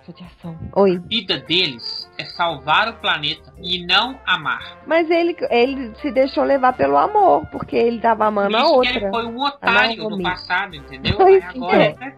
[0.76, 0.96] Oi.
[0.96, 4.78] a vida deles é salvar o planeta e não amar.
[4.86, 8.68] Mas ele, ele se deixou levar pelo amor, porque ele tava amando Por a isso
[8.68, 8.92] que outra.
[8.92, 11.16] ele foi um otário no passado, entendeu?
[11.16, 11.94] Pois Aí agora, é.
[11.96, 12.14] né?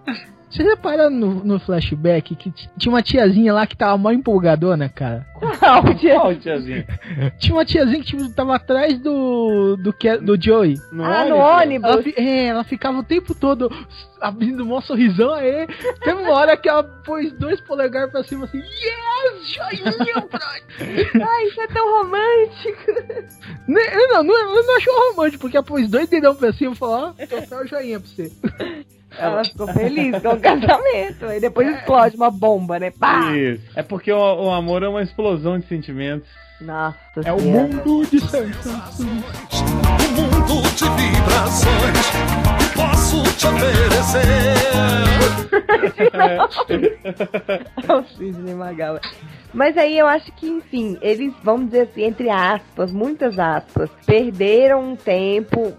[0.51, 5.27] Você repara no, no flashback que tinha uma tiazinha lá que tava mal empolgadona, cara?
[5.61, 6.85] Não, tia- Qual, tiazinho?
[7.39, 10.77] Tinha uma tiazinha que tipo, tava atrás do, do, Ke- do Joey.
[10.93, 11.61] No Ah, no ônibus?
[11.61, 11.91] ônibus.
[11.91, 13.71] Ela, fi- é, ela ficava o tempo todo
[14.21, 15.67] abrindo um sorrisão aí.
[16.03, 21.29] Teve uma hora que ela pôs dois polegares pra cima assim, yes, joinha, brother.
[21.29, 22.93] Ai, isso é tão romântico.
[23.67, 26.77] Ne- Não, não, eu não achou romântico, porque ela pôs dois dedão pra cima e
[26.77, 28.31] falou, ó, tô o joinha pra você.
[29.19, 31.27] Ela ficou feliz com o casamento.
[31.27, 32.91] Aí depois explode uma bomba, né?
[32.91, 33.31] Pá!
[33.37, 33.63] Isso.
[33.77, 36.29] É porque o, o amor é uma explosão de sentimentos.
[36.61, 37.67] Nossa É o Senhora.
[37.69, 39.03] mundo de sensações.
[39.03, 42.11] Um mundo de vibrações
[42.59, 44.23] que posso te oferecer.
[47.89, 48.99] É o Sidney Magal.
[49.53, 54.93] Mas aí eu acho que, enfim, eles, vamos dizer assim, entre aspas, muitas aspas, perderam
[54.93, 55.73] um tempo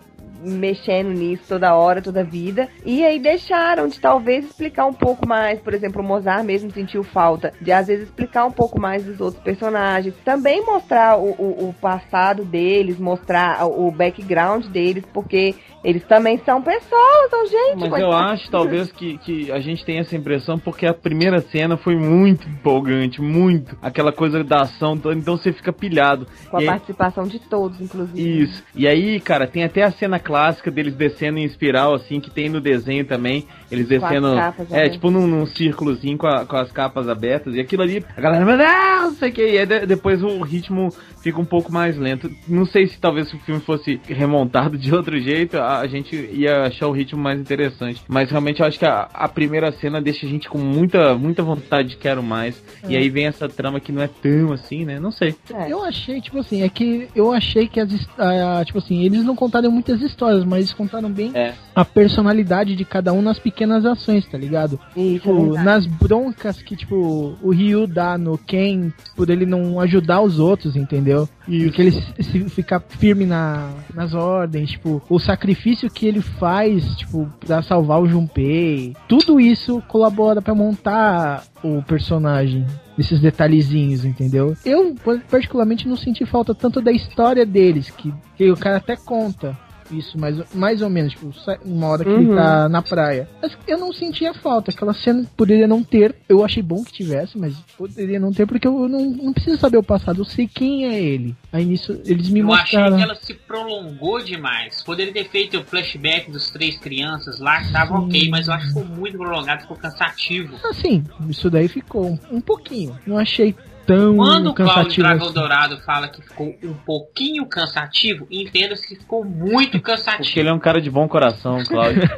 [0.43, 5.59] mexendo nisso toda hora, toda vida, e aí deixaram de talvez explicar um pouco mais,
[5.59, 9.19] por exemplo, o Mozart mesmo sentiu falta de às vezes explicar um pouco mais dos
[9.21, 16.03] outros personagens, também mostrar o, o, o passado deles, mostrar o background deles, porque eles
[16.05, 17.79] também são pessoas, são gente.
[17.81, 21.41] Mas mas- eu acho, talvez, que, que a gente tem essa impressão porque a primeira
[21.41, 23.77] cena foi muito empolgante, muito.
[23.81, 26.25] Aquela coisa da ação, toda, então você fica pilhado.
[26.49, 28.43] Com a E aí- participação de todos, inclusive.
[28.43, 28.63] Isso.
[28.75, 30.32] E aí, cara, tem até a cena clássica
[30.71, 33.47] deles descendo em espiral, assim, que tem no desenho também.
[33.73, 34.35] Eles descendo.
[34.35, 37.55] capas É, tipo num, num círculozinho com, a- com as capas abertas.
[37.55, 39.41] E aquilo ali, a galera, meu Deus, não sei o que.
[39.45, 40.89] E aí de- depois o ritmo
[41.21, 42.29] fica um pouco mais lento.
[42.47, 46.15] Não sei se talvez se o filme fosse remontado de outro jeito, a, a gente
[46.15, 48.01] ia achar o ritmo mais interessante.
[48.07, 51.41] Mas realmente eu acho que a, a primeira cena deixa a gente com muita, muita
[51.43, 52.61] vontade de quero mais.
[52.87, 52.99] E É.
[52.99, 54.99] aí vem essa trama que não é tão assim, né?
[54.99, 55.35] Não sei.
[55.53, 55.71] É.
[55.71, 59.35] Eu achei, tipo assim, é que eu achei que as, ah, tipo assim, eles não
[59.35, 61.53] contaram muitas histórias, mas eles contaram bem É.
[61.75, 64.79] a personalidade de cada um nas pequenas ações, tá ligado?
[64.95, 65.65] Isso, é Tipo, verdade.
[65.65, 70.75] nas broncas que, tipo, o Ryu dá no Ken por ele não ajudar os outros,
[70.75, 71.27] entendeu?
[71.47, 76.83] E que ele se, ficar firme na, nas ordens, tipo, o sacrifício que ele faz,
[76.97, 78.95] tipo, pra salvar o Junpei.
[79.07, 82.65] Tudo isso colabora pra montar o personagem.
[82.97, 84.55] Esses detalhezinhos, entendeu?
[84.63, 84.93] Eu,
[85.29, 89.57] particularmente, não senti falta tanto da história deles, que, que o cara até conta
[89.97, 91.31] isso, mais, mais ou menos, tipo,
[91.65, 92.35] uma hora que ele Uhum.
[92.35, 93.27] tá na praia.
[93.41, 96.15] Mas eu não sentia falta, aquela cena poderia não ter.
[96.27, 99.77] Eu achei bom que tivesse, mas poderia não ter, porque eu não, não preciso saber
[99.77, 101.35] o passado, eu sei quem é ele.
[101.51, 102.97] Aí nisso, eles me Eu achei mostraram.
[102.97, 104.81] que ela se prolongou demais.
[104.83, 108.05] Poderia ter feito o flashback dos três crianças lá, que tava Sim.
[108.05, 110.55] ok, mas eu acho que ficou muito prolongado, ficou cansativo.
[110.65, 112.97] Assim, isso daí ficou um, um pouquinho.
[113.05, 115.33] Não achei tão Quando o Cláudio cansativo Dragão assim.
[115.33, 120.39] Dourado fala que ficou um pouquinho cansativo, entenda-se que ficou muito Porque cansativo.
[120.39, 122.01] ele é um cara de bom coração, Cláudio.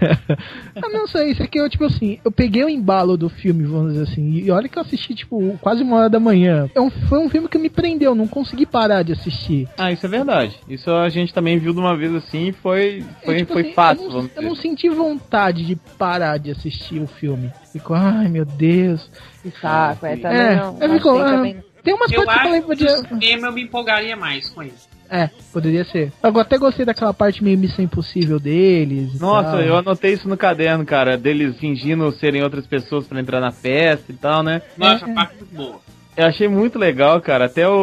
[0.78, 3.93] Ah, não sei, isso aqui eu, tipo assim, eu peguei o embalo do filme, vamos
[3.93, 6.69] dizer assim, e olha que eu assisti, tipo, quase uma hora da manhã.
[6.75, 9.69] É um, foi um filme que me prendeu, não consegui parar de assistir.
[9.78, 10.60] Ah, isso é verdade.
[10.67, 13.62] Isso a gente também viu de uma vez assim e foi, foi, É, tipo foi
[13.63, 17.49] assim, fácil, eu não, vamos eu não senti vontade de parar de assistir o filme.
[17.76, 19.12] Fico, ai meu Deus.
[19.44, 20.78] Que saco, é, também É, não.
[20.80, 22.98] eu fico, achei ah, também- Tem umas Eu partes que eu acho falei, que podia...
[23.20, 24.88] cinema eu me empolgaria mais com isso.
[25.10, 26.12] É, poderia ser.
[26.24, 29.20] Eu até gostei daquela parte meio missão impossível deles.
[29.20, 29.60] Nossa, tal.
[29.62, 34.10] eu anotei isso no caderno, cara, deles fingindo serem outras pessoas pra entrar na festa
[34.10, 34.62] e tal, né?
[34.78, 35.80] Nossa, É, a parte muito boa.
[36.16, 37.46] Eu achei muito legal, cara.
[37.46, 37.74] Até o,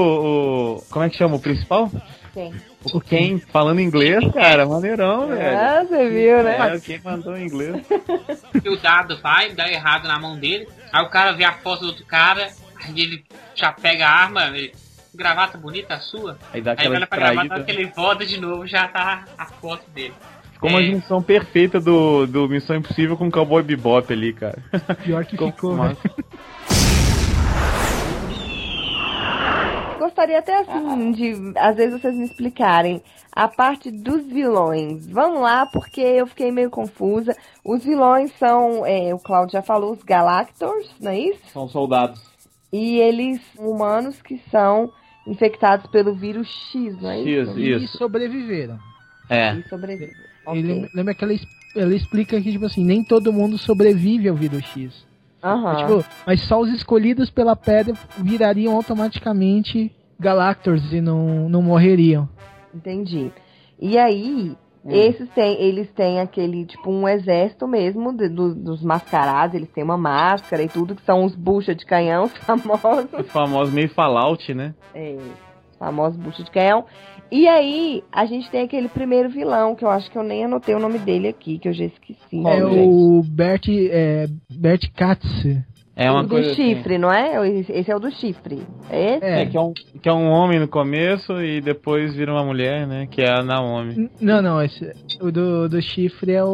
[0.78, 1.90] o- Como é que chama o principal?
[2.32, 2.54] Quem?
[2.92, 5.58] O Ken falando inglês, cara, maneirão, velho.
[5.58, 6.56] Ah, você viu, né?
[6.72, 7.76] É, o Ken mandou em inglês.
[8.64, 10.66] E o dado vai, dá errado na mão dele.
[10.92, 12.48] Aí o cara vê a foto do outro cara,
[12.82, 14.72] aí ele já pega a arma, ele,
[15.14, 16.38] gravata bonita a sua.
[16.52, 17.64] Aí dá Aí olha pra gravata, distraída.
[17.64, 20.14] que ele volta de novo, já tá a foto dele.
[20.54, 20.84] Ficou uma É.
[20.86, 24.58] junção perfeita do, do Missão Impossível com o Cowboy Bebop ali, cara.
[25.04, 25.98] Pior que Ficou ficou, massa.
[30.12, 33.02] Gostaria até assim de, às vezes vocês me explicarem
[33.34, 35.06] a parte dos vilões.
[35.08, 37.34] Vamos lá, porque eu fiquei meio confusa.
[37.64, 41.40] Os vilões são, é, o Claudio já falou, os Galactors, não é isso?
[41.50, 42.20] São soldados.
[42.70, 44.92] E eles humanos que são
[45.26, 47.58] infectados pelo vírus X, não é isso?
[47.58, 48.78] Isso, E sobreviveram.
[49.30, 49.54] É.
[49.54, 50.14] E sobrevivem.
[50.48, 50.90] Ele Ok.
[50.94, 51.32] lembra que ela,
[51.74, 55.06] ela explica que, tipo assim, nem todo mundo sobrevive ao vírus X.
[55.42, 55.76] Aham.
[55.76, 59.90] Tipo, mas só os escolhidos pela pedra virariam automaticamente
[60.22, 62.28] Galactors e não, não morreriam.
[62.74, 63.30] Entendi.
[63.80, 64.56] E aí,
[64.88, 69.84] esses têm, eles têm aquele, tipo, um exército mesmo de- do- dos mascarados, eles têm
[69.84, 73.12] uma máscara e tudo, que são os bucha de canhão, os famosos.
[73.12, 74.74] O famoso meio Fallout, né?
[74.94, 75.16] É,
[75.72, 76.84] os famosos bucha de canhão.
[77.30, 80.74] E aí, a gente tem aquele primeiro vilão, que eu acho que eu nem anotei
[80.74, 82.46] o nome dele aqui, que eu já esqueci.
[82.46, 82.88] É gente?
[82.88, 85.26] o Bert, é, Bert Katz.
[86.04, 86.74] É uma o do coisa assim.
[86.74, 87.48] chifre, não é?
[87.48, 88.62] Esse é o do chifre.
[88.90, 89.24] É esse?
[89.24, 92.86] É, que é, um, que é um homem no começo e depois vira uma mulher,
[92.86, 93.06] né?
[93.10, 94.10] Que é a Naomi.
[94.20, 96.48] Não, não, esse, o do, do chifre é o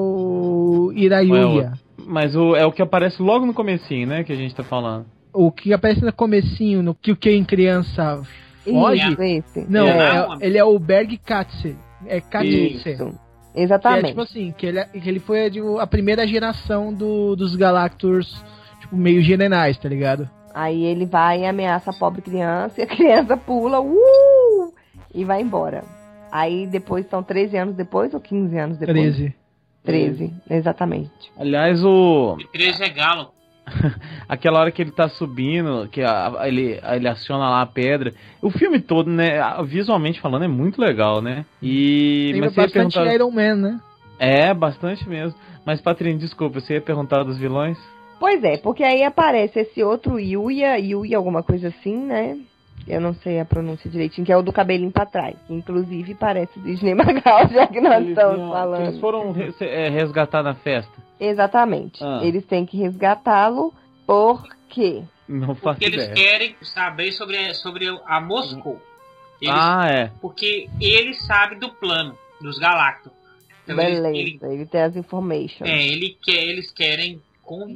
[0.88, 1.72] Ou é Irayuya.
[2.06, 4.24] Mas o, é o que aparece logo no comecinho, né?
[4.24, 5.06] Que a gente tá falando.
[5.32, 8.22] O que aparece no comecinho, no que o que em criança
[8.64, 9.02] foge.
[9.12, 9.66] Isso, esse.
[9.70, 10.16] Não, É.
[10.40, 11.76] é- ele é o Berg Katze.
[12.06, 12.74] É Katze.
[12.74, 12.82] Isso.
[12.84, 14.08] Que é Exatamente.
[14.08, 18.42] tipo assim, que ele, que ele foi a primeira geração do, dos Galactors,
[18.80, 20.28] tipo, meio generais, tá ligado?
[20.54, 24.72] Aí ele vai e ameaça a pobre criança e a criança pula, uh!
[25.14, 25.84] E vai embora.
[26.30, 29.14] Aí depois são 13 anos depois ou 15 anos depois?
[29.16, 29.34] 13.
[29.84, 31.10] 13, exatamente.
[31.38, 32.36] Aliás, o.
[32.38, 33.30] E 13 é galo.
[34.28, 38.12] Aquela hora que ele tá subindo, que a- ele, ele aciona lá a pedra.
[38.42, 39.38] O filme todo, né?
[39.64, 41.46] Visualmente falando, é muito legal, né?
[41.62, 42.30] E.
[42.32, 43.14] Tem mas bastante perguntar.
[43.14, 43.80] Iron Man, né?
[44.18, 45.38] É, bastante mesmo.
[45.64, 47.78] Mas, Patrícia, desculpa, você ia perguntar dos vilões?
[48.18, 52.38] Pois é, porque aí aparece esse outro Yuya, Yuya alguma coisa assim, né?
[52.86, 55.36] Eu não sei a pronúncia direitinho, que é o do cabelinho pra trás.
[55.46, 58.82] Que inclusive parece Disney Magal, já que nós Eles estamos falando.
[58.86, 60.92] Eles foram é, resgatar na festa.
[61.20, 62.02] Exatamente.
[62.02, 62.20] Ah.
[62.22, 63.74] Eles têm que resgatá-lo
[64.06, 66.14] porque Não faço Porque eles ideia.
[66.14, 68.80] querem saber sobre, sobre a Moscou.
[69.40, 70.10] Eles, Ah, é.
[70.20, 73.12] Porque ele sabe do plano dos Galactos.
[73.64, 75.68] Então eles- beleza, ele, ele tem as informations.
[75.68, 77.20] é, ele quer, eles querem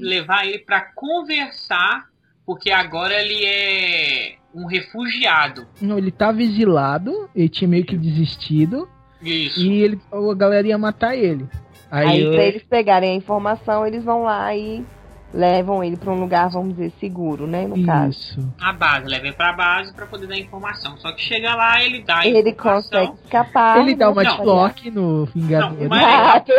[0.01, 2.07] levar ele pra conversar,
[2.45, 5.67] porque agora ele é um refugiado.
[5.81, 8.89] Não, ele tava exilado, ele tinha meio que desistido,
[9.23, 9.61] Isso.
[9.61, 11.47] e ele, a galera ia matar ele.
[11.91, 14.85] Aí, Aí, eu- pra eles pegarem a informação, eles vão lá e
[15.33, 17.67] levam ele pra um lugar, vamos dizer, seguro, né?
[17.67, 18.11] No caso.
[18.11, 18.55] Isso.
[18.61, 20.97] A base, leva ele pra base pra poder dar informação.
[20.99, 23.79] Só que chega lá, ele dá a Ele consegue escapar.
[23.81, 24.23] ele dá né, uma
[24.71, 25.89] de no Não, Vingador.
[25.89, 26.53] mas- Exato.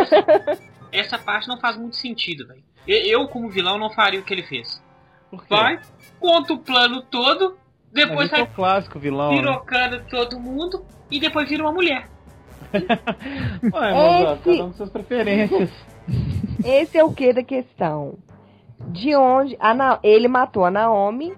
[0.91, 2.63] Essa parte não faz muito sentido, velho.
[2.87, 4.81] Eu, como vilão, não faria o que ele fez.
[5.31, 5.47] Por quê?
[5.49, 5.79] Vai,
[6.19, 7.55] conta o plano todo,
[7.91, 9.31] depois esse é sai o clássico vilão.
[9.31, 9.37] né?
[9.37, 12.09] pirocando todo mundo e depois vira uma mulher.
[12.73, 15.69] Ué, mas, ó, Esse- cada um com suas preferências.
[16.63, 18.15] Esse é o que da questão?
[18.89, 21.33] De onde a Na- ele matou a Naomi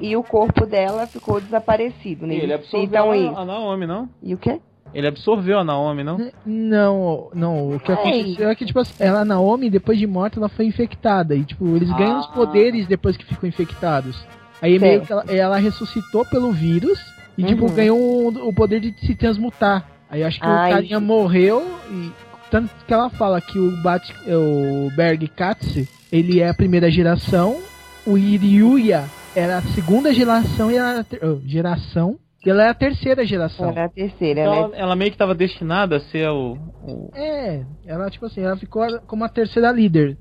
[0.00, 2.26] e o corpo dela ficou desaparecido.
[2.26, 2.34] Né?
[2.34, 3.36] Ele absorveu citam a, isso.
[3.36, 4.08] a Naomi, não?
[4.22, 4.60] E o quê?
[4.98, 6.18] Ele absorveu a Naomi, não?
[6.44, 7.98] Não, não, o que Ai.
[7.98, 11.36] aconteceu é que, tipo assim, ela, Naomi, depois de morta, ela foi infectada.
[11.36, 12.30] E, tipo, eles ganham os Ah.
[12.32, 14.16] poderes depois que ficam infectados.
[14.60, 14.82] Aí Certo.
[14.82, 16.98] meio que ela, ela ressuscitou pelo vírus
[17.38, 17.74] e, tipo, Uhum.
[17.74, 19.86] ganhou o, o poder de se transmutar.
[20.10, 20.70] Aí acho que Ai.
[20.70, 22.10] o carinha morreu e.
[22.50, 27.60] Tanto que ela fala que o, Bat, o Berg Katze, ele é a primeira geração,
[28.04, 29.04] o Iryuya
[29.36, 33.70] era a segunda geração e a ter- oh, geração, e ela é a terceira geração.
[33.70, 34.58] Era a terceira, Então, né?
[34.60, 36.56] ela, ela meio que tava destinada a ser o.
[36.82, 40.16] o- É, ela, tipo assim, ela ficou como a terceira líder.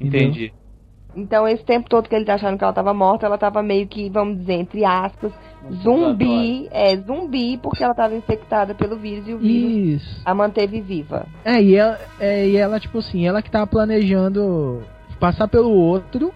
[0.00, 0.52] Entendi.
[1.16, 3.86] Então, esse tempo todo que ele tá achando que ela tava morta, ela tava meio
[3.86, 5.32] que, vamos dizer, entre aspas,
[5.82, 6.68] zumbi.
[6.72, 10.22] É, zumbi, porque ela tava infectada pelo vírus e o vírus Isso.
[10.24, 11.24] a manteve viva.
[11.44, 14.82] É, e ela, é, e ela, tipo assim, ela que tava planejando
[15.20, 16.32] passar pelo outro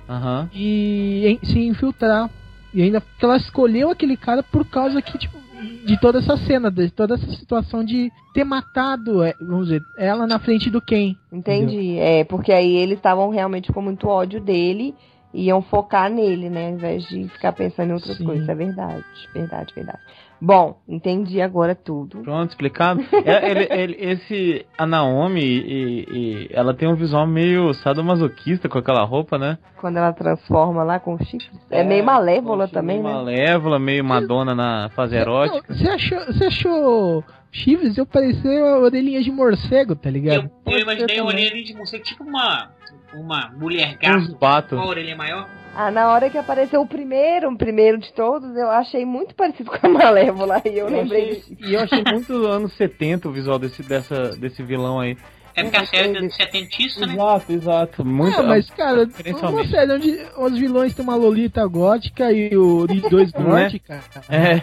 [0.53, 2.31] e em- se infiltrar.
[2.79, 5.37] E ainda que ela escolheu aquele cara por causa que, tipo,
[5.85, 10.29] de toda essa cena, de toda essa situação de ter matado, é, vamos dizer, ela
[10.29, 11.17] na frente do Ken.
[11.33, 11.99] Entendi.
[11.99, 14.95] É, porque aí eles estavam realmente com muito ódio dele
[15.35, 16.69] e iam focar nele, né?
[16.69, 18.25] Ao invés de ficar pensando em outras Sim.
[18.25, 18.49] coisas.
[18.49, 19.05] É verdade.
[19.35, 19.99] Verdade, verdade.
[20.41, 22.23] Bom, entendi agora tudo.
[22.23, 23.01] Pronto, explicado.
[23.25, 28.79] É, ele- ele- esse, a Naomi, e, e ela tem um visual meio sadomasoquista com
[28.79, 29.59] aquela roupa, né?
[29.81, 31.51] Quando ela transforma lá com os chifres.
[31.71, 33.13] É, meio malévola meio também, né?
[33.13, 35.75] Malévola, meio Madonna na fase erótica.
[35.75, 40.51] Você achou, você achou chifres eu parecia orelhinhas de morcego, tá ligado?
[40.67, 42.71] Eu, eu imaginei a orelha de morcego tipo uma,
[43.15, 44.77] uma mulher gato bato.
[44.77, 45.49] com a orelha maior.
[45.81, 49.71] Ah, na hora que apareceu o primeiro, o primeiro de todos, eu achei muito parecido
[49.79, 50.61] com a Malévola.
[50.65, 54.31] E eu, Eu lembrei achei- E eu achei muito anos 70 o visual desse, dessa,
[54.37, 55.17] desse vilão aí.
[55.61, 57.15] É porque a série é setentista, né?
[57.15, 58.05] Exato, exato.
[58.05, 59.09] Muito, ah, mas, cara,
[59.49, 63.41] uma série onde os vilões têm uma Lolita gótica e o e dois Né?
[63.45, 64.01] norte, cara.
[64.29, 64.61] É,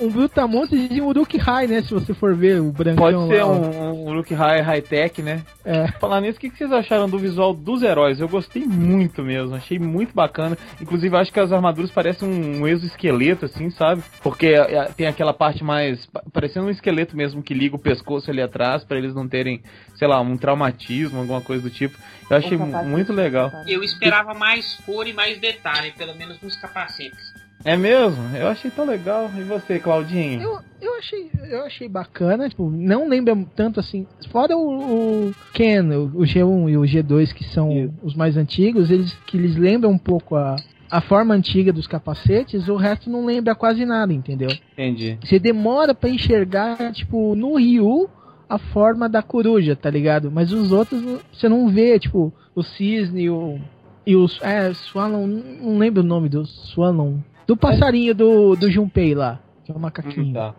[0.00, 1.82] Um Brutamontes e um Uruk-hai, né?
[1.82, 5.42] Se você for ver o brancão pode ser lá, um, um look high, high-tech, né?
[5.64, 5.88] É.
[5.92, 8.20] Falar nisso, o que vocês acharam do visual dos heróis?
[8.20, 10.56] Eu gostei muito mesmo, achei muito bacana.
[10.80, 14.02] Inclusive, acho que as armaduras parecem um exoesqueleto, assim, sabe?
[14.22, 16.06] Porque é, tem aquela parte mais.
[16.06, 19.62] pa- parecendo um esqueleto mesmo que liga o pescoço ali atrás, pra eles não terem,
[19.94, 21.98] sei lá, um traumatismo, alguma coisa do tipo.
[22.30, 23.50] Eu achei muito legal.
[23.66, 27.32] Eu esperava mais cor e mais detalhe, pelo menos nos capacetes.
[27.64, 28.36] É mesmo?
[28.36, 29.30] Eu achei tão legal.
[29.36, 30.42] E você, Claudinho?
[30.42, 34.06] Eu, eu, achei, eu achei bacana, tipo, não lembra tanto assim.
[34.30, 37.94] Fora o, o Ken, o, o G1 e o G2, que são Isso.
[38.02, 40.56] os mais antigos, eles que eles lembram um pouco a,
[40.90, 44.50] a forma antiga dos capacetes, o resto não lembra quase nada, entendeu?
[44.72, 45.18] Entendi.
[45.22, 48.10] Você demora pra enxergar, tipo, no Ryu
[48.52, 50.30] a forma da coruja, tá ligado?
[50.30, 53.58] Mas os outros você não vê, tipo, o cisne o,
[54.06, 54.26] e o.
[54.42, 57.18] É, Swallow, não lembro o nome do Swallow.
[57.46, 60.34] Do passarinho do, do Junpei lá, que é o macaquinho.
[60.34, 60.54] Tá.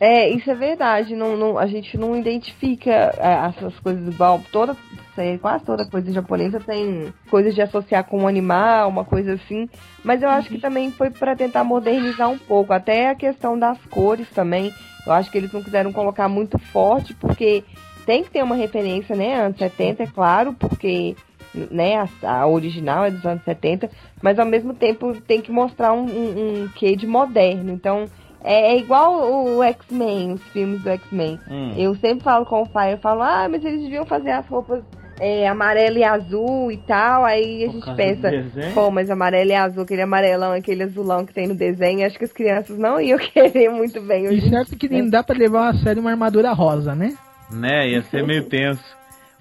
[0.00, 1.14] É, isso é verdade.
[1.14, 4.40] Não, não- a gente não identifica é, essas coisas igual.
[4.50, 4.76] Toda,
[5.14, 9.68] sei, quase toda coisa japonesa tem coisas de associar com um animal, uma coisa assim.
[10.02, 12.72] Mas eu acho que também foi pra tentar modernizar um pouco.
[12.72, 14.72] Até a questão das cores também.
[15.06, 17.64] Eu acho que eles não quiseram colocar muito forte, porque
[18.06, 19.34] tem que ter uma referência, né?
[19.34, 21.16] Anos 70, é claro, porque
[21.54, 23.90] né, a, a original é dos anos 70,
[24.22, 27.72] mas ao mesmo tempo tem que mostrar um, um, um quê de moderno.
[27.72, 28.06] Então,
[28.42, 31.38] é, é igual o X-Men, os filmes do X-Men.
[31.50, 31.74] Hum.
[31.76, 34.82] Eu sempre falo com o pai, eu falo, ah, mas eles deviam fazer as roupas
[35.20, 37.24] é, amarela e azul e tal.
[37.24, 38.30] Aí a Por gente pensa,
[38.74, 42.24] pô, mas amarelo e azul, aquele amarelão, aquele azulão que tem no desenho, acho que
[42.24, 44.26] as crianças não iam querer muito bem.
[44.32, 47.14] E certo que nem dá pra levar a sério uma armadura rosa, né?
[47.50, 48.82] Né, ia ser meio tenso.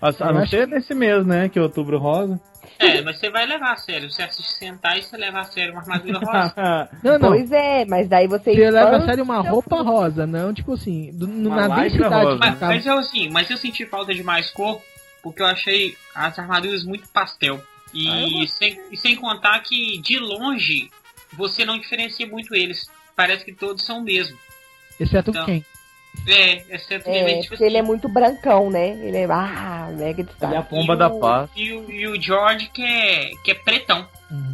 [0.01, 1.49] A, a não ser nesse mês, né?
[1.49, 2.39] Que é outubro rosa.
[2.77, 4.09] É, mas você vai levar a sério.
[4.09, 6.89] Você assiste sentar e você leva a sério uma armadura rosa.
[7.03, 7.30] Não, não.
[7.32, 8.53] Pois é, mas daí você...
[8.53, 12.59] Você leva a sério uma roupa rosa, não, tipo assim, do- Uma na densidade mas,
[12.61, 14.82] mas eu assim, mas eu senti falta de mais cor,
[15.22, 17.61] porque eu achei as armaduras muito pastel.
[17.93, 20.91] E, sem, e sem contar que de longe
[21.34, 22.89] você não diferencia muito eles.
[23.15, 24.38] Parece que todos são o mesmo.
[24.99, 25.65] Exceto Então, quem?
[26.28, 28.89] É, exceto É, tipo porque ele é assim, muito brancão, né?
[29.01, 30.55] Ele é, ah, mega E destaque.
[30.55, 31.49] a pomba da paz.
[31.55, 34.05] E o, e o George que é, que é pretão.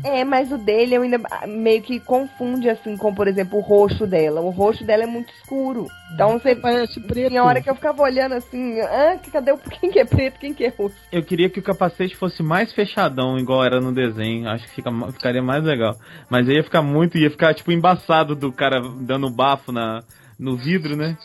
[0.05, 4.07] É, mas o dele eu ainda meio que confunde, assim, com, por exemplo, o rosto
[4.07, 4.39] dela.
[4.39, 5.87] O rosto dela é muito escuro.
[6.13, 6.55] Então você.
[6.55, 7.27] Parece preto.
[7.29, 10.39] Tinha hora que eu ficava olhando assim, ah, que- cadê o quem que é preto,
[10.39, 10.95] quem que é roxo?
[11.11, 14.47] Eu queria que o capacete fosse mais fechadão, igual era no desenho.
[14.47, 15.97] Acho que fica, ficaria mais legal.
[16.29, 20.03] Mas aí ia ficar muito, ia ficar tipo embaçado do cara dando bafo na,
[20.39, 21.17] no vidro, né?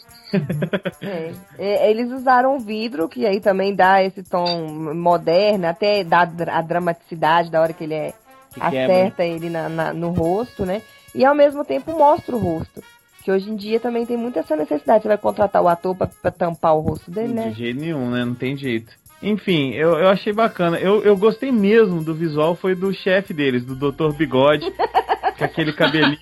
[1.00, 1.32] É.
[1.58, 4.46] É, eles usaram o vidro, que aí também dá esse tom
[4.94, 8.12] moderno, até dá a dramaticidade da hora que ele é
[8.52, 8.84] Que quebra.
[8.84, 10.82] acerta ele na, na- no rosto, né?
[11.14, 12.82] E ao mesmo tempo mostra o rosto.
[13.22, 15.02] Que hoje em dia também tem muita essa necessidade.
[15.02, 17.52] Você vai contratar o ator pra, pra tampar o rosto dele, De né?
[17.54, 18.24] jeito nenhum, né?
[18.24, 18.92] Não tem jeito.
[19.22, 20.78] Enfim, eu, eu achei bacana.
[20.78, 24.14] Eu, eu gostei mesmo do visual, foi do chefe deles, do Dr.
[24.16, 24.70] Bigode,
[25.36, 26.16] com aquele cabelinho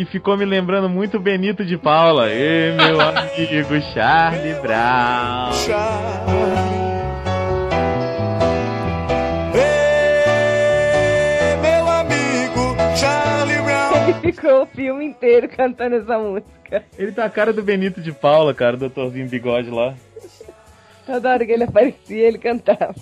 [0.00, 2.32] que ficou me lembrando muito Benito de Paula.
[2.32, 5.52] E meu amigo Charlie Brown.
[9.52, 14.08] Ei, meu amigo Charlie Brown.
[14.08, 16.82] Ele ficou o filme inteiro cantando essa música.
[16.98, 19.92] Ele tá a cara do Benito de Paula, cara, o doutorzinho Bigode lá.
[21.04, 22.94] Toda hora que ele aparecia, ele cantava.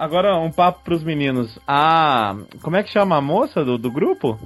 [0.00, 1.58] Agora um papo pros meninos.
[1.68, 2.34] A.
[2.62, 4.40] Como é que chama a moça do, do grupo?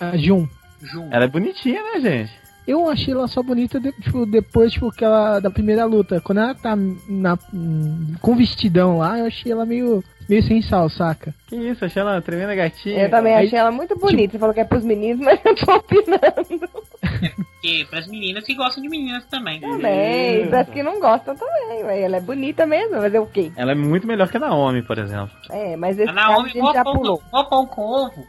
[0.00, 0.48] A Jun.
[0.80, 1.08] Jun.
[1.10, 2.32] Ela é bonitinha, né, gente?
[2.66, 6.22] Eu achei ela só bonita de- tipo, depois tipo, que ela, da primeira luta.
[6.22, 6.74] Quando ela tá
[7.06, 7.38] na,
[8.22, 11.34] com vestidão lá, eu achei ela meio, meio sem sal, saca?
[11.46, 13.04] Que isso, achei ela uma tremenda gatinha.
[13.04, 14.32] Eu também Aí, achei ela muito bonita.
[14.32, 16.68] Você falou que é pros meninos, mas eu tô opinando
[17.60, 19.60] Porque pras meninas que gostam de meninas também.
[19.60, 20.44] também.
[20.44, 22.02] E pras que não gostam também, ué.
[22.02, 23.50] Ela é bonita mesmo, mas é o quê?
[23.56, 25.30] Ela é muito melhor que a Naomi, por exemplo.
[25.50, 27.22] É, mas esse A caso a Naomi gente já pulou.
[27.30, 28.26] pão, pão com ovo.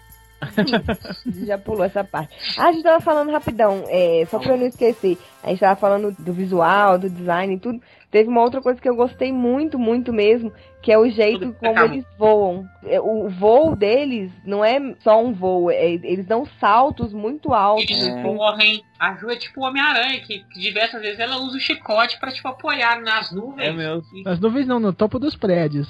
[1.26, 2.34] Gente já pulou essa parte.
[2.58, 5.18] Ah, a gente tava falando rapidão, é, só pra eu não esquecer.
[5.44, 7.82] A gente tava falando do visual, do design e tudo.
[8.10, 10.52] Teve uma outra coisa que eu gostei muito, muito mesmo,
[10.82, 12.66] que é o jeito como eles voam.
[12.86, 17.84] É, O voo deles não é só um voo, é- eles dão saltos muito altos.
[17.90, 18.24] Eles assim.
[18.24, 18.84] correm.
[18.98, 22.32] A Ju é tipo o Homem-Aranha, que, que diversas vezes ela usa o chicote pra,
[22.32, 23.68] tipo, apoiar nas nuvens.
[23.68, 24.04] É mesmo.
[24.14, 25.88] E- Nas nuvens não, no topo dos prédios.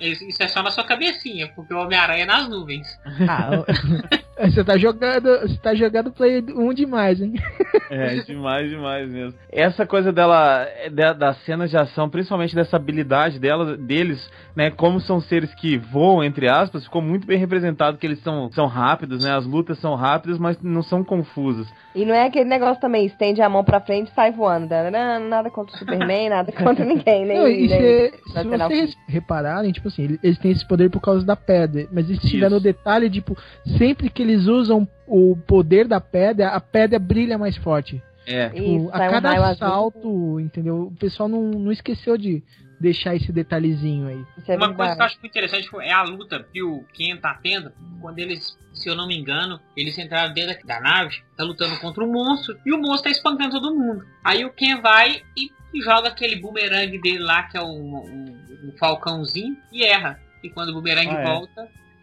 [0.00, 2.86] Isso isso é só na sua cabecinha, porque o Homem-Aranha é nas nuvens.
[3.28, 3.50] Ah,
[4.46, 5.40] você tá jogando.
[5.42, 7.32] Você tá jogando Play 1 demais, hein?
[7.90, 9.32] É, demais, demais mesmo.
[9.50, 14.70] Essa coisa dela, é, da- das cenas de ação, principalmente dessa habilidade dela, deles, né,
[14.70, 18.66] como são seres que voam, entre aspas, ficou muito bem representado que eles são, são
[18.66, 21.66] rápidos, né, as lutas são rápidas, mas não são confusas.
[21.94, 24.68] E não é aquele negócio também, estende a mão pra frente e sai voando.
[24.92, 27.38] Não, nada contra o Superman, nada contra ninguém, nem.
[27.38, 31.24] Não, e se Nacional vocês repararem, tipo assim, eles- eles têm esse poder por causa
[31.24, 31.86] da pedra.
[31.90, 33.34] Mas eles tiveram o detalhe, tipo,
[33.78, 38.02] sempre que eles usam o poder da pedra, a pedra brilha mais forte.
[38.26, 38.50] É.
[38.50, 39.56] Tipo, Isso, a um cada azul.
[39.56, 40.82] salto, entendeu?
[40.88, 42.42] O pessoal não, não esqueceu de
[42.78, 44.24] deixar esse detalhezinho aí.
[44.46, 47.38] É Uma coisa que eu acho muito interessante é a luta que o Ken tá
[47.42, 51.76] tendo quando eles, se eu não me engano, eles entraram dentro da nave, tá lutando
[51.80, 54.04] contra um monstro e o monstro tá espancando todo mundo.
[54.22, 55.50] Aí o Ken vai e,
[55.82, 60.20] joga aquele boomerang dele lá, que é um, um- um falcãozinho, e erra.
[60.44, 61.24] E quando o boomerang Ah, é.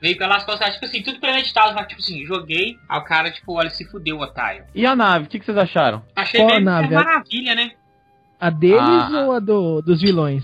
[0.06, 3.54] Veio pelas costas, tipo assim, tudo premeditado, mas tipo assim, joguei, aí o cara, tipo,
[3.54, 4.64] olha, se fudeu, otário.
[4.76, 6.04] E a nave, o que, que vocês acharam?
[6.16, 6.88] Achei Qual meio que nave?
[6.94, 7.72] uma maravilha, né?
[8.40, 9.24] A deles Ah.
[9.26, 10.44] ou a do- dos vilões?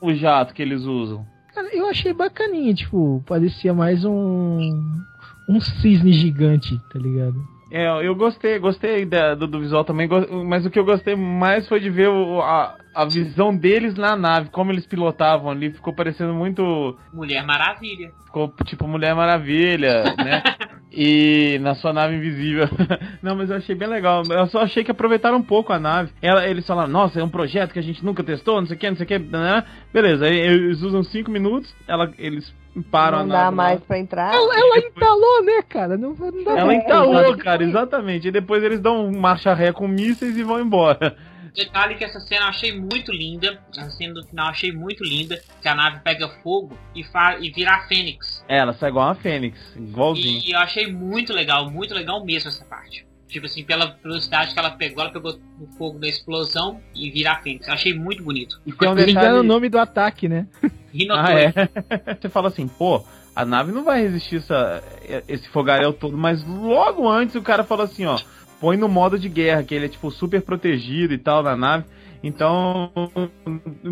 [0.00, 1.26] O jato que eles usam.
[1.54, 5.00] Cara, eu achei bacaninha, tipo, parecia mais um.
[5.48, 7.36] Um cisne gigante, tá ligado?
[7.74, 10.06] É, eu gostei, gostei da- do, do visual também,
[10.46, 14.14] mas o que eu gostei mais foi de ver o- a, a visão deles na
[14.14, 16.98] nave, como eles pilotavam ali, ficou parecendo muito.
[17.12, 18.12] Mulher Maravilha.
[18.26, 20.42] Ficou tipo Mulher Maravilha, né?
[20.94, 22.68] E na sua nave invisível.
[23.22, 24.22] Não, mas eu achei bem legal.
[24.28, 26.12] Eu só achei que aproveitaram um pouco a nave.
[26.20, 28.78] Ela- eles falaram, nossa, é um projeto que a gente nunca testou, não sei o
[28.78, 29.18] que, não sei o que.
[29.18, 29.64] né?
[29.92, 32.52] Beleza, aí eles usam 5 minutos, ela, eles
[32.90, 33.44] param Não a dá nave.
[33.44, 33.50] lá.
[33.50, 34.34] mais pra entrar.
[34.34, 35.96] Ela, ela entalou, né, cara?
[35.96, 38.28] Não, não dá Ela pra- entalou, cara, exatamente.
[38.28, 41.16] E depois eles dão um marcha ré com mísseis e vão embora.
[41.54, 43.60] Detalhe que essa cena eu achei muito linda.
[43.76, 45.38] A cena do final eu achei muito linda.
[45.60, 48.31] Que a nave pega fogo e, fa e vira a Fênix.
[48.48, 50.42] É, ela sai igual uma fênix, igualzinho.
[50.44, 53.06] E eu achei muito legal, muito legal mesmo essa parte.
[53.32, 57.32] Tipo assim, pela velocidade que ela pegou, ela pegou o fogo da explosão e vira
[57.32, 57.66] a Fênix.
[57.66, 58.60] Eu achei muito bonito.
[58.66, 59.48] E tem um deram o detalhe...
[59.48, 60.46] nome do ataque, né?
[60.92, 61.32] Rinotori.
[61.34, 62.14] Ah, é?
[62.20, 63.02] Você fala assim, pô,
[63.34, 64.84] a nave não vai resistir essa,
[65.26, 68.20] esse fogaréu todo, mas logo antes o cara falou assim, ó,
[68.60, 71.86] põe no modo de guerra, que ele é tipo super protegido e tal na nave.
[72.22, 72.90] Então,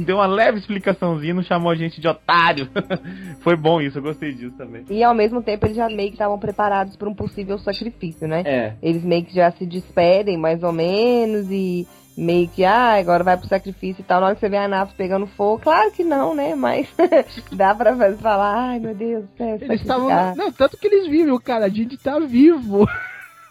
[0.04, 2.68] deu uma leve explicaçãozinha, não chamou a gente de otário.
[3.42, 4.84] Foi bom isso, eu gostei disso também.
[4.88, 8.42] E ao mesmo tempo eles já meio que estavam preparados para um possível sacrifício, né?
[8.44, 8.74] É.
[8.80, 13.36] Eles meio que já se despedem, mais ou menos, e meio que, ah, agora vai
[13.36, 14.20] pro sacrifício e tal.
[14.20, 16.54] Na hora que você vê a nave pegando fogo, claro que não, né?
[16.54, 16.86] Mas
[17.52, 20.36] dá pra falar, ai meu Deus do céu, Eles estavam.
[20.36, 22.88] Não, tanto que eles vivem, o cara, a gente tá vivo.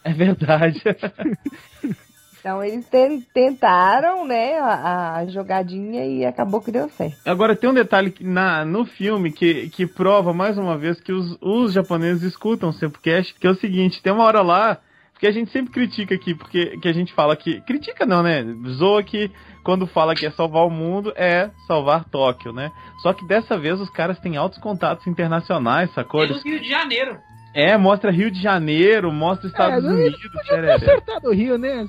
[0.04, 0.82] É verdade.
[2.40, 7.18] Então eles ten- tentaram, né, a, a jogadinha e acabou que deu certo.
[7.26, 11.12] Agora tem um detalhe que na, no filme que, que prova mais uma vez que
[11.12, 14.78] os, os japoneses escutam o Sempocast, que é o seguinte, tem uma hora lá,
[15.12, 17.60] porque a gente sempre critica aqui, porque que a gente fala que.
[17.62, 18.42] Critica não, né?
[18.70, 19.30] Zoa que
[19.66, 22.72] quando fala que é salvar o mundo, é salvar Tóquio, né?
[23.04, 26.24] Só que dessa vez os caras têm altos contatos internacionais, sacou?
[26.24, 27.18] Eles- Rio de Janeiro.
[27.54, 31.86] É, mostra Rio de Janeiro, mostra Estados É, Unidos, Podia ter acertado o Rio, né?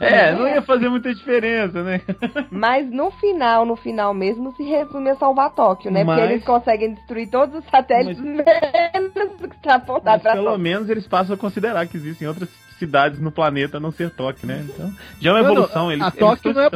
[0.00, 2.00] É, não ia fazer muita diferença, né?
[2.50, 6.04] Mas no final, no final mesmo, se resume a salvar Tóquio, né?
[6.04, 10.32] Mas- Porque eles conseguem destruir todos os satélites menos do que está apontado Mas pra
[10.32, 10.58] pelo Tóquio.
[10.60, 12.48] menos eles passam a considerar que existem outras
[12.78, 14.64] cidades no planeta a não ser Tóquio, né?
[14.68, 15.90] Então, já é uma evolução.
[15.92, 16.70] Eles, a Tóquio não é a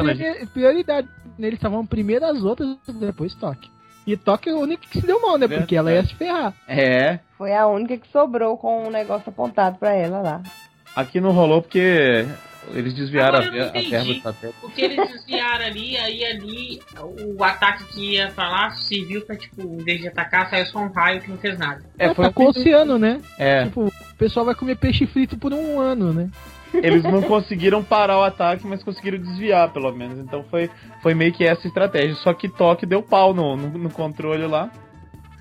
[0.53, 1.09] prioridade.
[1.38, 3.70] Eles estavam primeiro as outras, depois Tóquio.
[4.05, 5.47] E Tóquio é a única que se deu mal, né?
[5.47, 6.53] Porque ela ia se ferrar.
[6.66, 10.43] É, Foi a única que sobrou com um negócio apontado pra ela lá.
[10.97, 12.26] aqui não rolou porque
[12.74, 14.58] eles desviaram Agora a, a verba do satélite.
[14.60, 16.80] Porque eles desviaram ali, aí ali
[17.36, 20.78] o ataque que ia pra lá serviu pra, tipo, em vez de atacar, saiu só
[20.80, 21.82] um raio que não fez nada.
[21.98, 23.20] É, foi Atacou o oceano, né?
[23.38, 26.30] É, Tipo, o pessoal vai comer peixe frito por um ano, né?
[26.74, 30.18] eles não conseguiram parar o ataque, mas conseguiram desviar, pelo menos.
[30.18, 30.70] Então foi,
[31.02, 32.14] foi meio que essa estratégia.
[32.16, 34.70] Só que Tóquio deu pau no, no, no controle lá.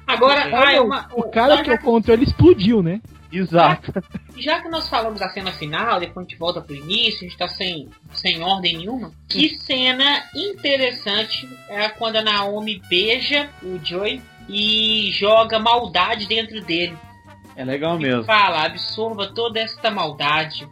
[0.05, 2.99] Agora, ah, é uma, o cara que é o controle explodiu, né?
[3.31, 3.91] Exato.
[4.37, 7.37] já que nós falamos da cena final, depois a gente volta pro início, a gente
[7.37, 9.11] tá sem, sem ordem nenhuma.
[9.29, 16.97] Que cena interessante é quando a Naomi beija o Joey e joga maldade dentro dele.
[17.55, 18.23] É legal mesmo.
[18.23, 20.67] Fala, absorva toda esta maldade.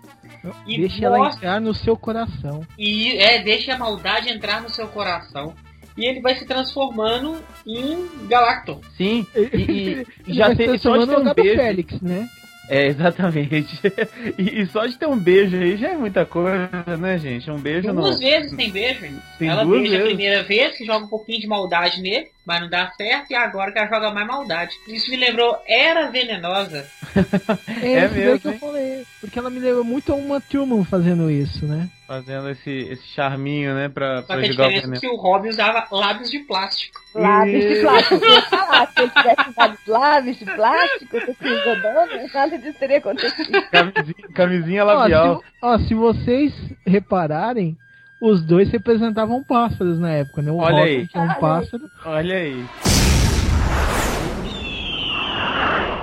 [0.65, 2.65] e Deixa ela mostra- entrar no seu coração.
[2.77, 5.53] E é, deixa a maldade entrar no seu coração.
[5.97, 7.37] E ele vai se transformando
[7.67, 8.79] em Galactor.
[8.95, 11.33] Sim, e, e- e Ele já vai tem se só de ter transformando no um
[11.33, 11.55] beijo.
[11.57, 12.29] Félix, né?
[12.69, 13.79] É, exatamente.
[14.37, 17.49] E, e só de ter um beijo aí já é muita coisa, né, gente?
[17.49, 18.03] Um beijo não.
[18.03, 19.19] Duas vezes tem beijo, hein?
[19.37, 20.05] Tem ela beija a vezes.
[20.07, 23.71] primeira vez, que joga um pouquinho de maldade nele, mas não dá certo, e agora
[23.71, 24.75] que ela joga mais maldade.
[24.87, 26.85] Isso me lembrou Era Venenosa.
[27.81, 29.03] É, É mesmo, que eu falei.
[29.19, 31.89] Porque ela me lembra muito a uma Truman fazendo isso, né?
[32.09, 35.15] Fazendo esse, esse charminho, né, pra, Só pra que a jogar o diferença é que
[35.15, 36.99] o Robin usava lábios de plástico.
[37.13, 38.19] Lábios de plástico.
[38.49, 43.61] Falar, se ele tivesse usado lábios de plástico, você se rodando, nada disso teria acontecido.
[43.69, 45.37] Camisinha, camisinha Ó, labial.
[45.37, 46.51] se, ó, se vocês
[46.83, 47.77] repararem,
[48.19, 50.51] os dois representavam pássaros na época, né?
[50.51, 51.07] O Olha Robin aí.
[51.07, 51.83] que é um pássaro.
[52.03, 52.65] Olha aí.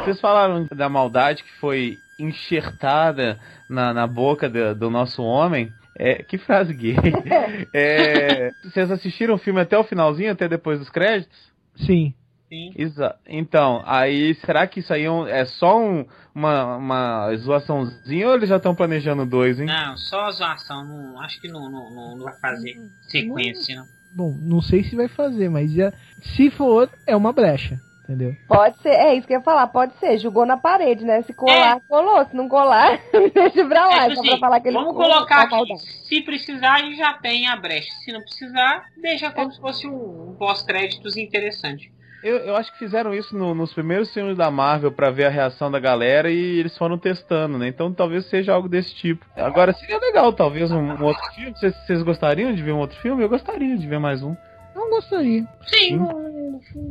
[0.04, 5.72] Vocês falaram da maldade que foi enxertada na, na boca do, do nosso homem.
[5.98, 6.94] É, que frase gay.
[7.72, 11.36] É, vocês assistiram o filme até o finalzinho, até depois dos créditos?
[11.76, 12.14] Sim.
[12.48, 12.72] Sim.
[12.76, 18.28] Exa então, aí será que isso aí é, um- é só um- uma, uma zoaçãozinha
[18.28, 19.66] ou eles já estão planejando dois, hein?
[19.66, 20.84] Não, só zoação.
[20.84, 23.86] Não, acho que não, não, não, não vai fazer sequência, não.
[24.14, 25.92] Bom, não sei se vai fazer, mas já-
[26.22, 28.34] se for, é uma brecha, entendeu?
[28.48, 30.16] Pode ser, é isso que eu ia falar, pode ser.
[30.18, 31.22] Jogou na parede, né?
[31.22, 32.24] Se colar, colou.
[32.24, 32.98] Se não colar,
[33.34, 33.96] deixa pra lá.
[33.96, 36.78] É, só tipo pra assim, falar que ele vamos colocar tá aqui, se precisar, a
[36.78, 37.90] gente já tem a brecha.
[38.04, 41.92] Se não precisar, deixa como se fosse um, um pós-créditos interessante.
[42.24, 45.30] Eu, eu acho que fizeram isso no- nos primeiros filmes da Marvel pra ver a
[45.30, 47.68] reação da galera e eles foram testando, né?
[47.68, 49.24] Então talvez seja algo desse tipo.
[49.36, 51.52] Agora seria legal, talvez, um, um outro filme.
[51.54, 53.22] Vocês, vocês gostariam de ver um outro filme?
[53.22, 54.34] Eu gostaria de ver mais um.
[54.74, 55.44] Não gostaria.
[55.66, 55.98] Sim,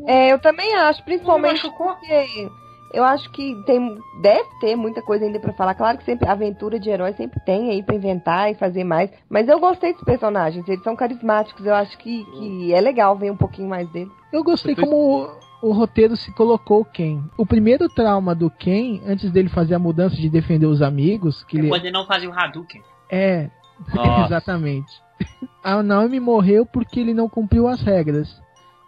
[0.08, 2.50] É, eu também acho, principalmente porque
[2.96, 5.76] eu acho que tem, deve ter muita coisa ainda pra falar.
[5.76, 9.12] Claro que sempre aventura de herói sempre tem aí pra inventar e fazer mais.
[9.30, 11.66] Mas eu gostei dos personagens, eles são carismáticos.
[11.66, 14.14] Eu acho que, que é legal ver um pouquinho mais deles.
[14.32, 15.30] Eu gostei como
[15.62, 17.22] o, roteiro se colocou o Ken.
[17.38, 21.58] O primeiro trauma do Ken, antes dele fazer a mudança de defender os amigos, que
[21.58, 22.82] ele Quando ele não fazia o Hadouken.
[23.12, 23.50] é
[23.94, 24.26] Nossa.
[24.28, 24.92] exatamente.
[25.62, 28.40] A Naomi morreu porque ele não cumpriu as regras.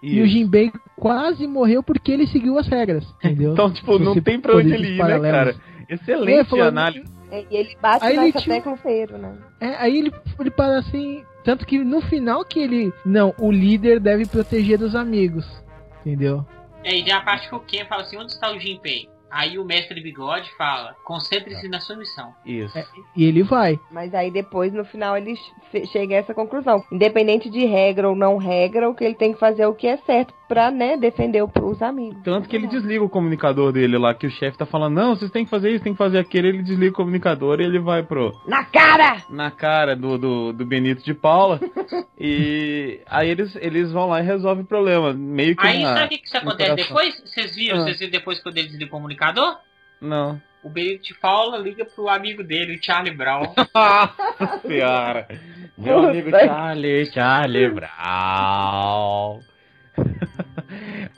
[0.02, 0.28] E o.
[0.28, 3.54] Jinbei quase morreu porque ele seguiu as regras, entendeu?
[3.54, 5.56] Então, tipo, Se não tem pra onde ele ir, né, cara?
[5.90, 7.18] Excelente falando- análise.
[7.30, 9.36] É, e ele bate Aí ele nessa tinha- tecla feiro, né?
[9.60, 11.24] É, aí ele, ele para assim.
[11.44, 12.94] Tanto que no final que ele.
[13.06, 15.46] Não, o líder deve proteger os amigos.
[16.06, 16.46] Entendeu?
[16.84, 19.10] É, e tem a parte que o Ken fala assim, onde está o Jinpei?
[19.30, 22.34] Aí o mestre Bigode fala, concentre-se na sua missão.
[22.46, 22.78] Isso.
[22.78, 23.80] É, e ele vai.
[23.92, 25.36] Mas aí depois, no final, ele
[25.72, 26.84] che- chega a essa conclusão.
[26.92, 29.88] Independente de regra ou não regra, o que ele tem que fazer é o que
[29.88, 32.24] é certo pra, né, defender os amigos.
[32.24, 35.30] Tanto que ele desliga o comunicador dele lá, que o chefe tá falando, não, vocês
[35.30, 38.04] têm que fazer isso, tem que fazer aquilo, ele desliga o comunicador e ele vai
[38.04, 38.32] pro.
[38.48, 39.18] Na cara!
[39.30, 41.60] na cara do, do, do Benito de Paula.
[42.18, 45.12] e aí eles, eles vão lá e resolvem o problema.
[45.14, 47.22] Meio que Aí na- sabe o que, que isso acontece depois?
[47.26, 47.78] Vocês viram?
[47.78, 47.82] Ah.
[47.82, 49.17] Vocês viram depois quando ele desliga o comunicador?
[50.02, 50.42] Não.
[50.64, 53.54] O Benito de Paula liga pro amigo dele, o Charlie Brown.
[53.74, 55.28] Nossa senhora.
[55.78, 59.40] Meu amigo Charlie, Charlie Brown.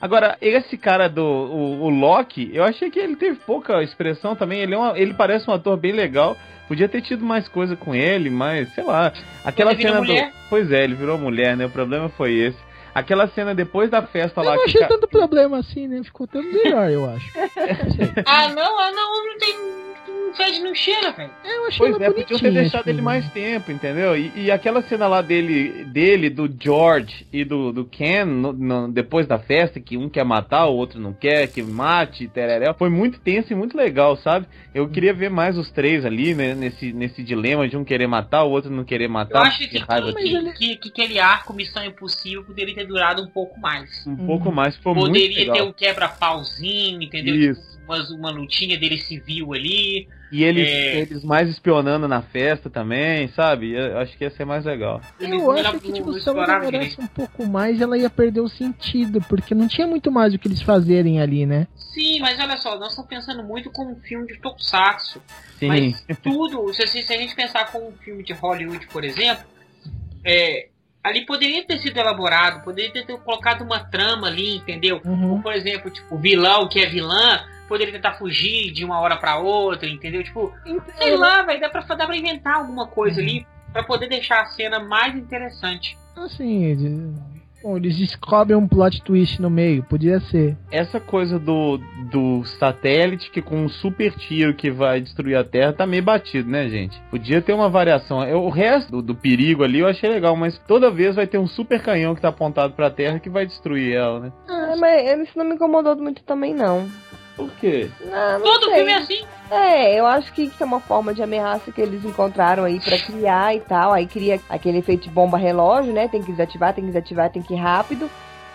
[0.00, 4.60] Agora, esse cara do o, o Loki, eu achei que ele teve pouca expressão também.
[4.60, 6.36] Ele, é uma- ele parece um ator bem legal.
[6.68, 9.12] Podia ter tido mais coisa com ele, mas sei lá.
[9.44, 10.12] Aquela Ele virou cena do.
[10.12, 10.32] mulher.
[10.48, 11.66] Pois é, ele virou mulher, né?
[11.66, 12.58] O problema foi esse.
[12.94, 14.70] Aquela cena depois da festa Eu lá não que.
[14.70, 16.02] achei ca- tanto problema assim, né?
[16.02, 17.30] Ficou tanto melhor, eu acho.
[18.26, 19.54] ah, não, ah, não, não tem.
[20.30, 21.30] Não fede, não cheira, velho.
[21.44, 24.16] Eu achei Pois ela é, podiam ter deixado ele mais tempo, entendeu?
[24.16, 28.88] E, e aquela cena lá dele, dele, do George e do, do Ken, no- no-
[28.92, 32.88] depois da festa, que um quer matar, o outro não quer, que mate, tereréu, foi
[32.90, 34.46] muito tenso e muito legal, sabe?
[34.72, 38.44] Eu queria ver mais os três ali, né, nesse, nesse dilema de um querer matar,
[38.44, 39.42] o outro não querer Eu matar.
[39.48, 40.52] acho que, raiva que, dele.
[40.52, 44.06] que, que aquele arco Missão Impossível poderia ter durado um pouco mais.
[44.06, 45.56] Um pouco mais, foi muito Poderia legal.
[45.56, 47.34] ter um quebra-pauzinho, entendeu?
[47.34, 47.60] Isso.
[47.72, 50.06] Tipo, umas- uma lutinha dele civil ali.
[50.32, 51.00] E eles, É.
[51.00, 53.72] eles mais espionando na festa também, sabe?
[53.72, 55.00] Eu acho que ia ser mais legal.
[55.18, 58.40] Eles Eu não- acho que, tipo, se ela demorasse um pouco mais, ela ia perder
[58.40, 61.66] o sentido, porque não tinha muito mais o que eles fazerem ali, né?
[61.74, 65.20] Sim, mas olha só, nós estamos pensando muito como um filme de Tokusatsu.
[65.58, 65.66] Sim.
[65.66, 69.44] Mas tudo, se, se a gente pensar como um filme de Hollywood, por exemplo,
[70.24, 70.68] é,
[71.02, 75.00] ali poderia ter sido elaborado, poderia ter, ter colocado uma trama ali, entendeu?
[75.04, 75.32] Uhum.
[75.32, 79.16] Ou, por exemplo, tipo, o vilão que é vilã poderia tentar fugir de uma hora
[79.16, 80.22] pra outra, entendeu?
[80.24, 80.52] Tipo,
[80.98, 84.46] sei lá, vai dá pra, dá pra inventar alguma coisa ali pra poder deixar a
[84.46, 85.96] cena mais interessante.
[86.16, 90.56] Assim, de- Bom, eles descobrem um plot twist no meio, podia ser.
[90.72, 91.76] Essa coisa do,
[92.10, 96.50] do satélite que com um super tiro que vai destruir a Terra tá meio batido,
[96.50, 96.98] né, gente?
[97.10, 98.24] Podia ter uma variação.
[98.24, 101.36] Eu, o resto do, do perigo ali eu achei legal, mas toda vez vai ter
[101.36, 104.32] um super canhão que tá apontado pra Terra que vai destruir ela, né?
[104.48, 106.88] Ah, mas isso não me incomodou muito também, não.
[107.40, 107.90] Por quê?
[108.04, 108.74] Não, não Todo sei.
[108.74, 109.24] filme é assim.
[109.50, 112.98] É, eu acho que isso é uma forma de ameaça que eles encontraram aí pra
[112.98, 113.92] criar e tal.
[113.92, 116.06] Aí cria aquele efeito de bomba relógio, né?
[116.06, 118.08] Tem que desativar, tem que desativar, tem que ir rápido.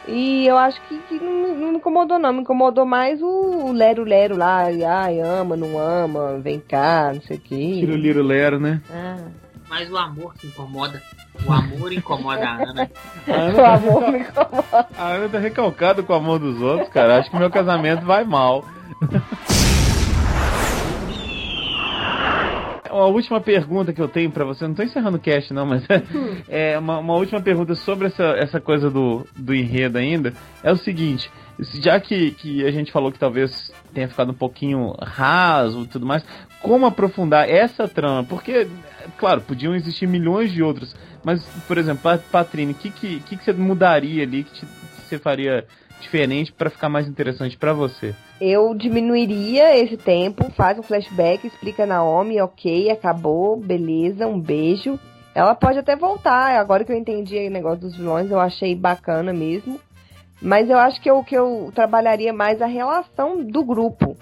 [0.08, 2.32] E eu acho que, que não, não me incomodou, não.
[2.32, 4.66] Me incomodou mais o lero-lero lá.
[4.88, 7.78] Ai, ama, não ama, vem cá, não sei o quê.
[7.80, 8.82] Tiro liro lero, né?
[8.90, 9.18] Ah.
[9.68, 11.02] Mas o amor que incomoda.
[11.48, 12.92] O amor incomoda a Ana.
[13.28, 14.88] A O Ana, amor me incomoda.
[14.98, 17.18] a Ana tá recalcada com o amor dos outros, cara.
[17.20, 18.64] Acho que meu casamento vai mal.
[22.92, 25.84] Uma última pergunta que eu tenho pra você, não tô encerrando o cast não, mas
[26.48, 30.34] é uma, uma última pergunta sobre essa, essa coisa do, do enredo ainda,
[30.64, 31.30] é o seguinte,
[31.60, 36.06] já que, que a gente falou que talvez tenha ficado um pouquinho raso e tudo
[36.06, 36.24] mais,
[36.62, 38.24] como aprofundar essa trama?
[38.24, 38.66] Porque,
[39.18, 40.96] claro, podiam existir milhões de outros,
[41.26, 44.66] mas, por exemplo, Pa- Patrine, o que, que, que, que você mudaria ali, que, te-
[44.66, 45.66] que você faria
[46.00, 48.14] diferente pra ficar mais interessante pra você?
[48.40, 55.00] Eu diminuiria esse tempo, faz um flashback, explica Naomi, ok, acabou, beleza, um beijo.
[55.34, 59.34] Ela pode até voltar, agora que eu entendi o negócio dos vilões, eu achei bacana
[59.34, 59.80] mesmo.
[60.42, 64.16] Mas eu acho que eu, que eu trabalharia mais a relação do grupo.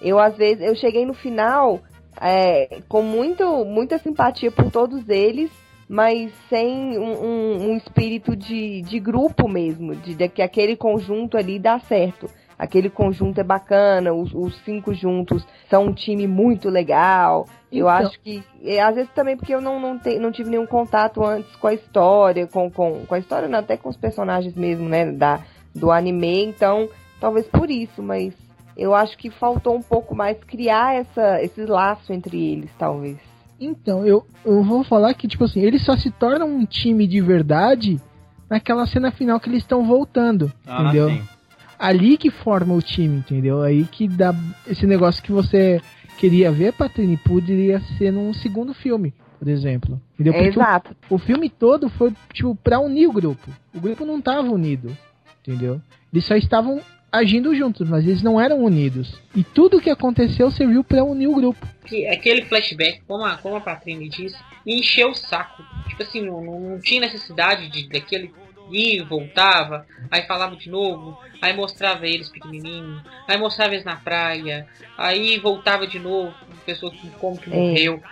[0.00, 1.80] Eu, às vezes, eu cheguei no final
[2.20, 5.50] é, com muito, muita simpatia por todos eles,
[5.88, 11.36] mas sem um, um- um espírito de, de grupo mesmo, de, de que aquele conjunto
[11.36, 12.28] ali dá certo.
[12.58, 17.46] Aquele conjunto é bacana, os, os cinco juntos são um time muito legal.
[17.70, 18.42] Eu Então- acho que.
[18.82, 21.74] às vezes também porque eu não, não, te, não tive nenhum contato antes com a
[21.74, 25.12] história, com, com, com a história, não, até com os personagens mesmo, né?
[25.12, 25.40] Da,
[25.74, 26.88] do anime, então
[27.20, 28.32] talvez por isso, mas
[28.74, 33.18] eu acho que faltou um pouco mais criar essa, esse laço entre eles, talvez.
[33.58, 37.20] Então, eu, eu vou falar que, tipo assim, eles só se tornam um time de
[37.20, 38.00] verdade
[38.50, 41.08] naquela cena final que eles estão voltando, entendeu?
[41.78, 43.62] Ali que forma o time, entendeu?
[43.62, 44.34] Aí que dá
[44.66, 45.80] esse negócio que você
[46.18, 50.00] queria ver, Patrine, poderia ser num segundo filme, por exemplo.
[50.14, 50.32] Entendeu?
[50.32, 50.96] É, Porque o- exato.
[51.10, 53.50] o filme todo foi, tipo, pra unir o grupo.
[53.74, 54.96] O grupo não tava unido,
[55.42, 55.80] entendeu?
[56.12, 56.80] Eles só estavam
[57.10, 59.20] agindo juntos, mas eles não eram unidos.
[59.34, 61.66] E tudo que aconteceu serviu pra unir o grupo.
[61.84, 64.36] que aquele flashback, como a, como a Patrine disse,
[64.66, 65.62] encheu o saco.
[65.88, 68.32] Tipo assim, não, não, não tinha necessidade de daquele
[68.70, 74.66] ir, voltava, aí falava de novo, aí mostrava eles pequenininho, aí mostrava eles na praia,
[74.98, 76.34] aí voltava de novo,
[76.64, 77.56] pessoa que como que É.
[77.56, 78.02] morreu.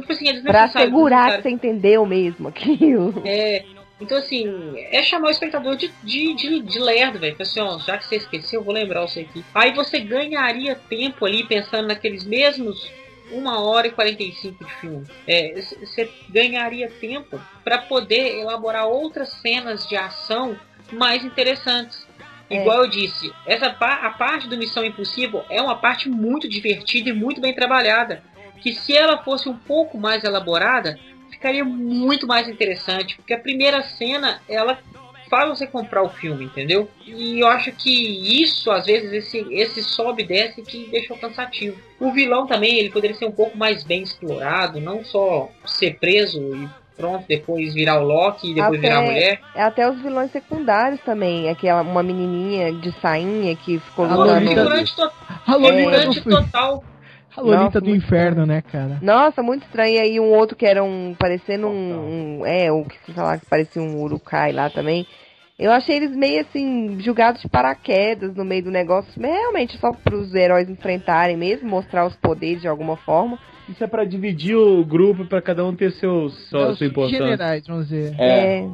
[0.00, 3.22] Tipo assim, eles Pra assegurar que você entendeu mesmo aquilo.
[3.24, 3.64] É,
[4.00, 7.36] então assim, é chamar o espectador de, de, de, de lerdo, velho.
[7.38, 9.44] Assim, ó, já que você esqueceu, eu vou lembrar você aqui.
[9.54, 12.90] Aí você ganharia tempo ali pensando naqueles mesmos
[13.30, 15.06] 1 hora e 45 de filme.
[15.26, 20.58] É, você ganharia tempo para poder elaborar outras cenas de ação
[20.92, 22.06] mais interessantes.
[22.50, 22.60] É.
[22.60, 27.12] Igual eu disse, essa a parte do Missão Impossível é uma parte muito divertida e
[27.12, 28.22] muito bem trabalhada.
[28.60, 30.98] Que se ela fosse um pouco mais elaborada,
[31.44, 34.78] ficaria muito mais interessante, porque a primeira cena ela
[35.28, 36.88] faz você comprar o filme, entendeu?
[37.06, 41.76] E eu acho que isso, às vezes, esse, esse sobe e desce que deixou cansativo.
[42.00, 46.38] O vilão também, ele poderia ser um pouco mais bem explorado, não só ser preso
[46.56, 49.40] e pronto, depois virar o Loki e depois Até- virar a mulher.
[49.54, 51.48] É Até os vilões secundários também.
[51.50, 54.34] Aquela, uma menininha de sainha que ficou A Pô, lutando.
[54.44, 55.10] Lolita- figurante, to
[55.46, 56.84] A Lolita figurante do, total.
[57.36, 58.98] A Lolita Nossa, do inferno, né, cara?
[59.02, 59.94] Nossa, muito estranho.
[59.94, 61.14] E aí um outro que era um.
[61.18, 62.40] parecendo um.
[62.40, 65.06] um- é, o que se falar que parecia um urukai lá também.
[65.58, 69.10] Eu achei eles meio assim, julgados de paraquedas no meio do negócio.
[69.20, 73.38] Realmente só pros heróis enfrentarem mesmo, mostrar os poderes de alguma forma.
[73.68, 77.18] Isso é pra dividir o grupo, pra cada um ter seu, sua, Os sua importância.
[77.24, 78.14] generais, vamos dizer.
[78.20, 78.66] É.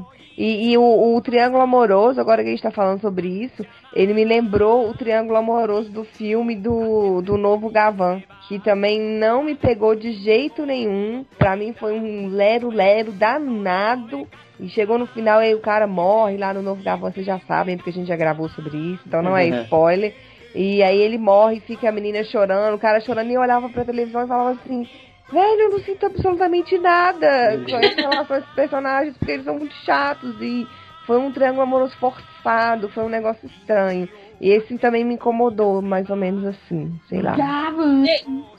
[0.43, 3.63] E, e o, o Triângulo Amoroso, agora que a gente tá falando sobre isso,
[3.93, 9.43] ele me lembrou o Triângulo Amoroso do filme do, do Novo Gavan, que também não
[9.43, 11.27] me pegou de jeito nenhum.
[11.37, 14.27] Pra mim foi um lero-lero danado.
[14.59, 17.77] E chegou no final e o cara morre lá no Novo Gavan, vocês já sabem,
[17.77, 19.63] porque a gente já gravou sobre isso, então não é Uhum.
[19.65, 20.15] spoiler.
[20.55, 23.85] E aí ele morre fica a menina chorando, o cara chorando e eu olhava pra
[23.85, 24.89] televisão e falava assim,
[25.33, 29.75] velho, eu não sinto absolutamente nada com relação a esses personagens, porque eles são muito
[29.85, 30.67] chatos e
[31.07, 34.09] foi um triângulo amoroso forçado, foi um negócio estranho.
[34.41, 37.37] E esse também me incomodou, mais ou menos assim, sei lá.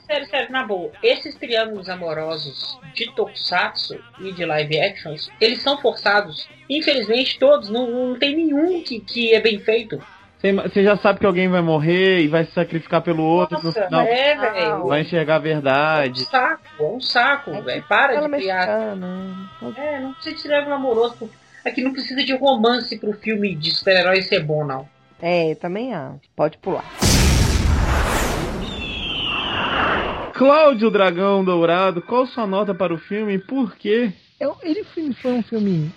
[0.06, 5.78] Sério, sério, na boa, esses triângulos amorosos de Tokusatsu e de live actions, eles são
[5.78, 6.48] forçados.
[6.68, 9.98] Infelizmente, todos, não, não tem nenhum que, que é bem feito.
[10.42, 13.64] Você- Você já sabe que alguém vai morrer e vai se sacrificar pelo outro no
[13.64, 14.00] Nossa, final.
[14.02, 14.86] é, velho.
[14.88, 16.24] Vai enxergar a É um verdade.
[16.24, 17.84] saco, é um saco, velho.
[17.88, 18.68] Para Ela de criar.
[18.68, 21.14] É, não precisa de triângulo amoroso.
[21.16, 21.28] pô.
[21.64, 24.88] Aqui não precisa de romance pro filme de super-herói ser bom, não.
[25.20, 26.18] É, também acho.
[26.34, 26.84] Pode pular.
[30.34, 34.12] Cláudio Dragão Dourado, qual sua nota para o filme e por quê?
[34.42, 35.88] Eu- ele foi, foi um filme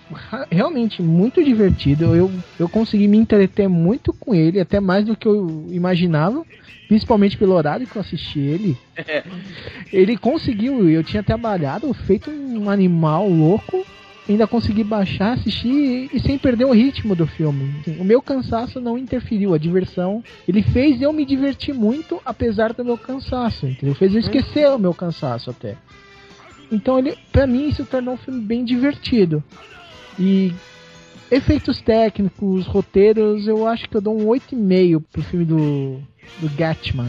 [0.52, 2.16] realmente muito divertido.
[2.16, 2.30] Eu,
[2.60, 6.46] eu consegui me entreter muito com ele, até mais do que eu imaginava.
[6.88, 8.78] Principalmente pelo horário que eu assisti ele.
[9.92, 13.84] Ele conseguiu, eu tinha trabalhado, feito um animal louco.
[14.28, 17.70] Ainda consegui baixar, assistir e sem perder o ritmo do filme.
[17.82, 20.24] Assim, o meu cansaço não interferiu, a diversão.
[20.48, 23.68] Ele fez eu me divertir muito, apesar do meu cansaço.
[23.68, 23.94] Entendeu?
[23.96, 25.76] Fez eu esquecer o meu cansaço até.
[26.72, 29.44] Então ele, para mim, isso tornou um filme bem divertido.
[30.20, 30.54] E
[31.30, 36.00] efeitos técnicos, roteiros, eu acho que eu dou um 8,5 pro filme do
[36.40, 37.08] do Gatman.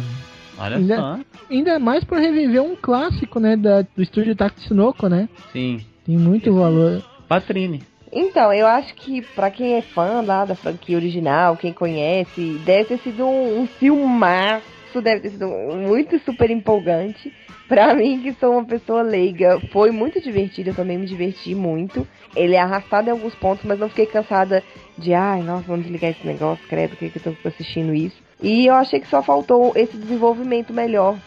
[0.59, 1.19] Olha Ainda- só.
[1.51, 5.29] Ainda mais por reviver um clássico, né, da, do estúdio Tatsunoko, né?
[5.53, 5.81] Sim.
[6.05, 7.03] Tem muito valor.
[7.29, 7.83] Patrine.
[8.13, 12.85] Então, eu acho que pra quem é fã lá da franquia original, quem conhece, deve
[12.85, 14.65] ter sido um, um filmaço,
[15.03, 17.33] deve ter sido muito super empolgante.
[17.69, 22.07] Pra mim, que sou uma pessoa leiga, foi muito divertido, eu também me diverti muito.
[22.35, 24.63] Ele é arrastado em alguns pontos, mas não fiquei cansada
[24.97, 28.17] de, ai, nossa, vamos desligar esse negócio, credo, por que que eu tô assistindo isso?
[28.41, 31.19] E eu achei que só faltou esse desenvolvimento melhor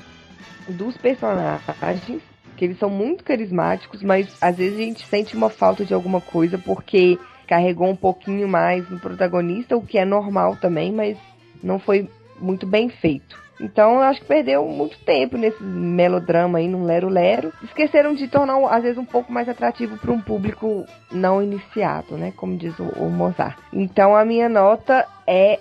[0.67, 2.21] dos personagens,
[2.55, 6.21] que eles são muito carismáticos, mas às vezes a gente sente uma falta de alguma
[6.21, 7.17] coisa porque
[7.47, 11.17] carregou um pouquinho mais no protagonista, o que é normal também, mas
[11.63, 12.07] não foi
[12.39, 13.41] muito bem feito.
[13.59, 17.51] Então eu acho que perdeu muito tempo nesse melodrama aí, num lero-lero.
[17.63, 22.31] Esqueceram de tornar, às vezes, um pouco mais atrativo para um público não iniciado, né?
[22.35, 23.57] Como diz o, o Mozart.
[23.73, 25.59] Então a minha nota é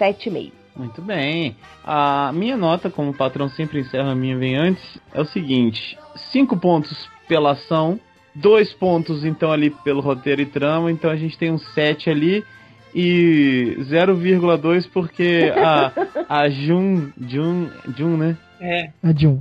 [0.00, 0.52] 7,5.
[0.76, 1.56] Muito bem.
[1.84, 5.98] A minha nota, como o patrão sempre encerra a minha vem antes, é o seguinte:
[6.32, 7.98] 5 pontos pela ação,
[8.36, 12.44] 2 pontos então ali pelo roteiro e trama, então a gente tem um 7 ali
[12.94, 15.92] e 0,2 porque a
[16.28, 18.36] a Jun, Jun, Jun, né?
[18.60, 18.90] É.
[19.02, 19.40] A Jun.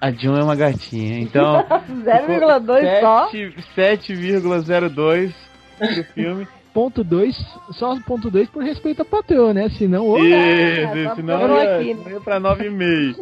[0.00, 1.18] A Jun é uma gatinha.
[1.20, 1.64] Então,
[2.04, 3.28] 0,2 só.
[3.74, 5.32] 7 7,02
[5.78, 6.48] pro filme.
[6.74, 7.34] Ponto 2,
[7.70, 9.70] só ponto 2 por respeito à patroa, né?
[9.70, 12.12] Senão, ô, Isso, tá senão ia, aqui, né?
[12.12, 13.16] ia pra 9,5.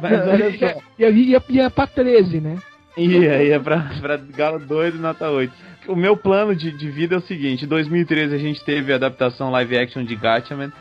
[0.00, 0.80] Mas olha só.
[0.96, 2.56] ia, ia, ia pra 13, né?
[2.96, 5.52] Ia, ia pra, pra Galo doido, nota 8.
[5.86, 8.96] O meu plano de, de vida é o seguinte: em 2013 a gente teve a
[8.96, 10.72] adaptação live action de Gatchaman.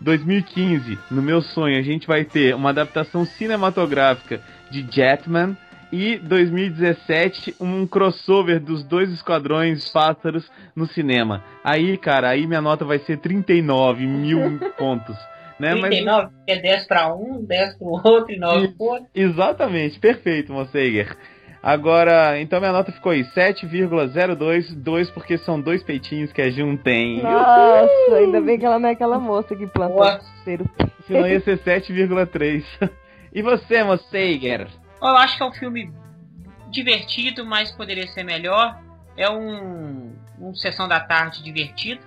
[0.00, 4.40] 2015, no meu sonho, a gente vai ter uma adaptação cinematográfica
[4.70, 5.56] de Jetman.
[5.92, 11.44] E 2017, um crossover dos dois esquadrões pássaros no cinema.
[11.62, 15.16] Aí, cara, aí minha nota vai ser 39 mil pontos.
[15.60, 15.74] Né?
[15.74, 19.06] Mas- 39, que é 10 pra um, 10 pro outro e 9 pro outro.
[19.14, 21.16] Exatamente, perfeito, Monseiger.
[21.66, 26.76] Agora, então minha nota ficou aí, 7,02, 2 porque são dois peitinhos que a Jun
[26.76, 27.20] tem.
[27.20, 30.20] Nossa, ainda bem que ela não é aquela moça que plantou Boa.
[30.44, 30.64] cero.
[31.08, 32.64] Senão ia ser 7,3.
[33.32, 34.68] E você, Monseiger?
[35.02, 35.92] Eu acho que é um filme
[36.70, 38.80] divertido, mas poderia ser melhor.
[39.14, 42.00] É um, um sessão da tarde divertido.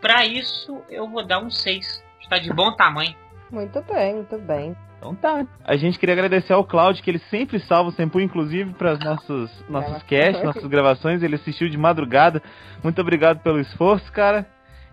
[0.00, 2.02] Pra isso, eu vou dar um 6.
[2.20, 3.14] Está de bom tamanho.
[3.48, 4.74] Muito bem, muito bem.
[5.02, 5.44] Então tá.
[5.64, 9.50] A gente queria agradecer ao Claudio, que ele sempre salva o Sempu, inclusive para nossos,
[9.68, 11.24] nossos casts, nossas gravações.
[11.24, 12.40] Ele assistiu de madrugada.
[12.84, 14.46] Muito obrigado pelo esforço, cara.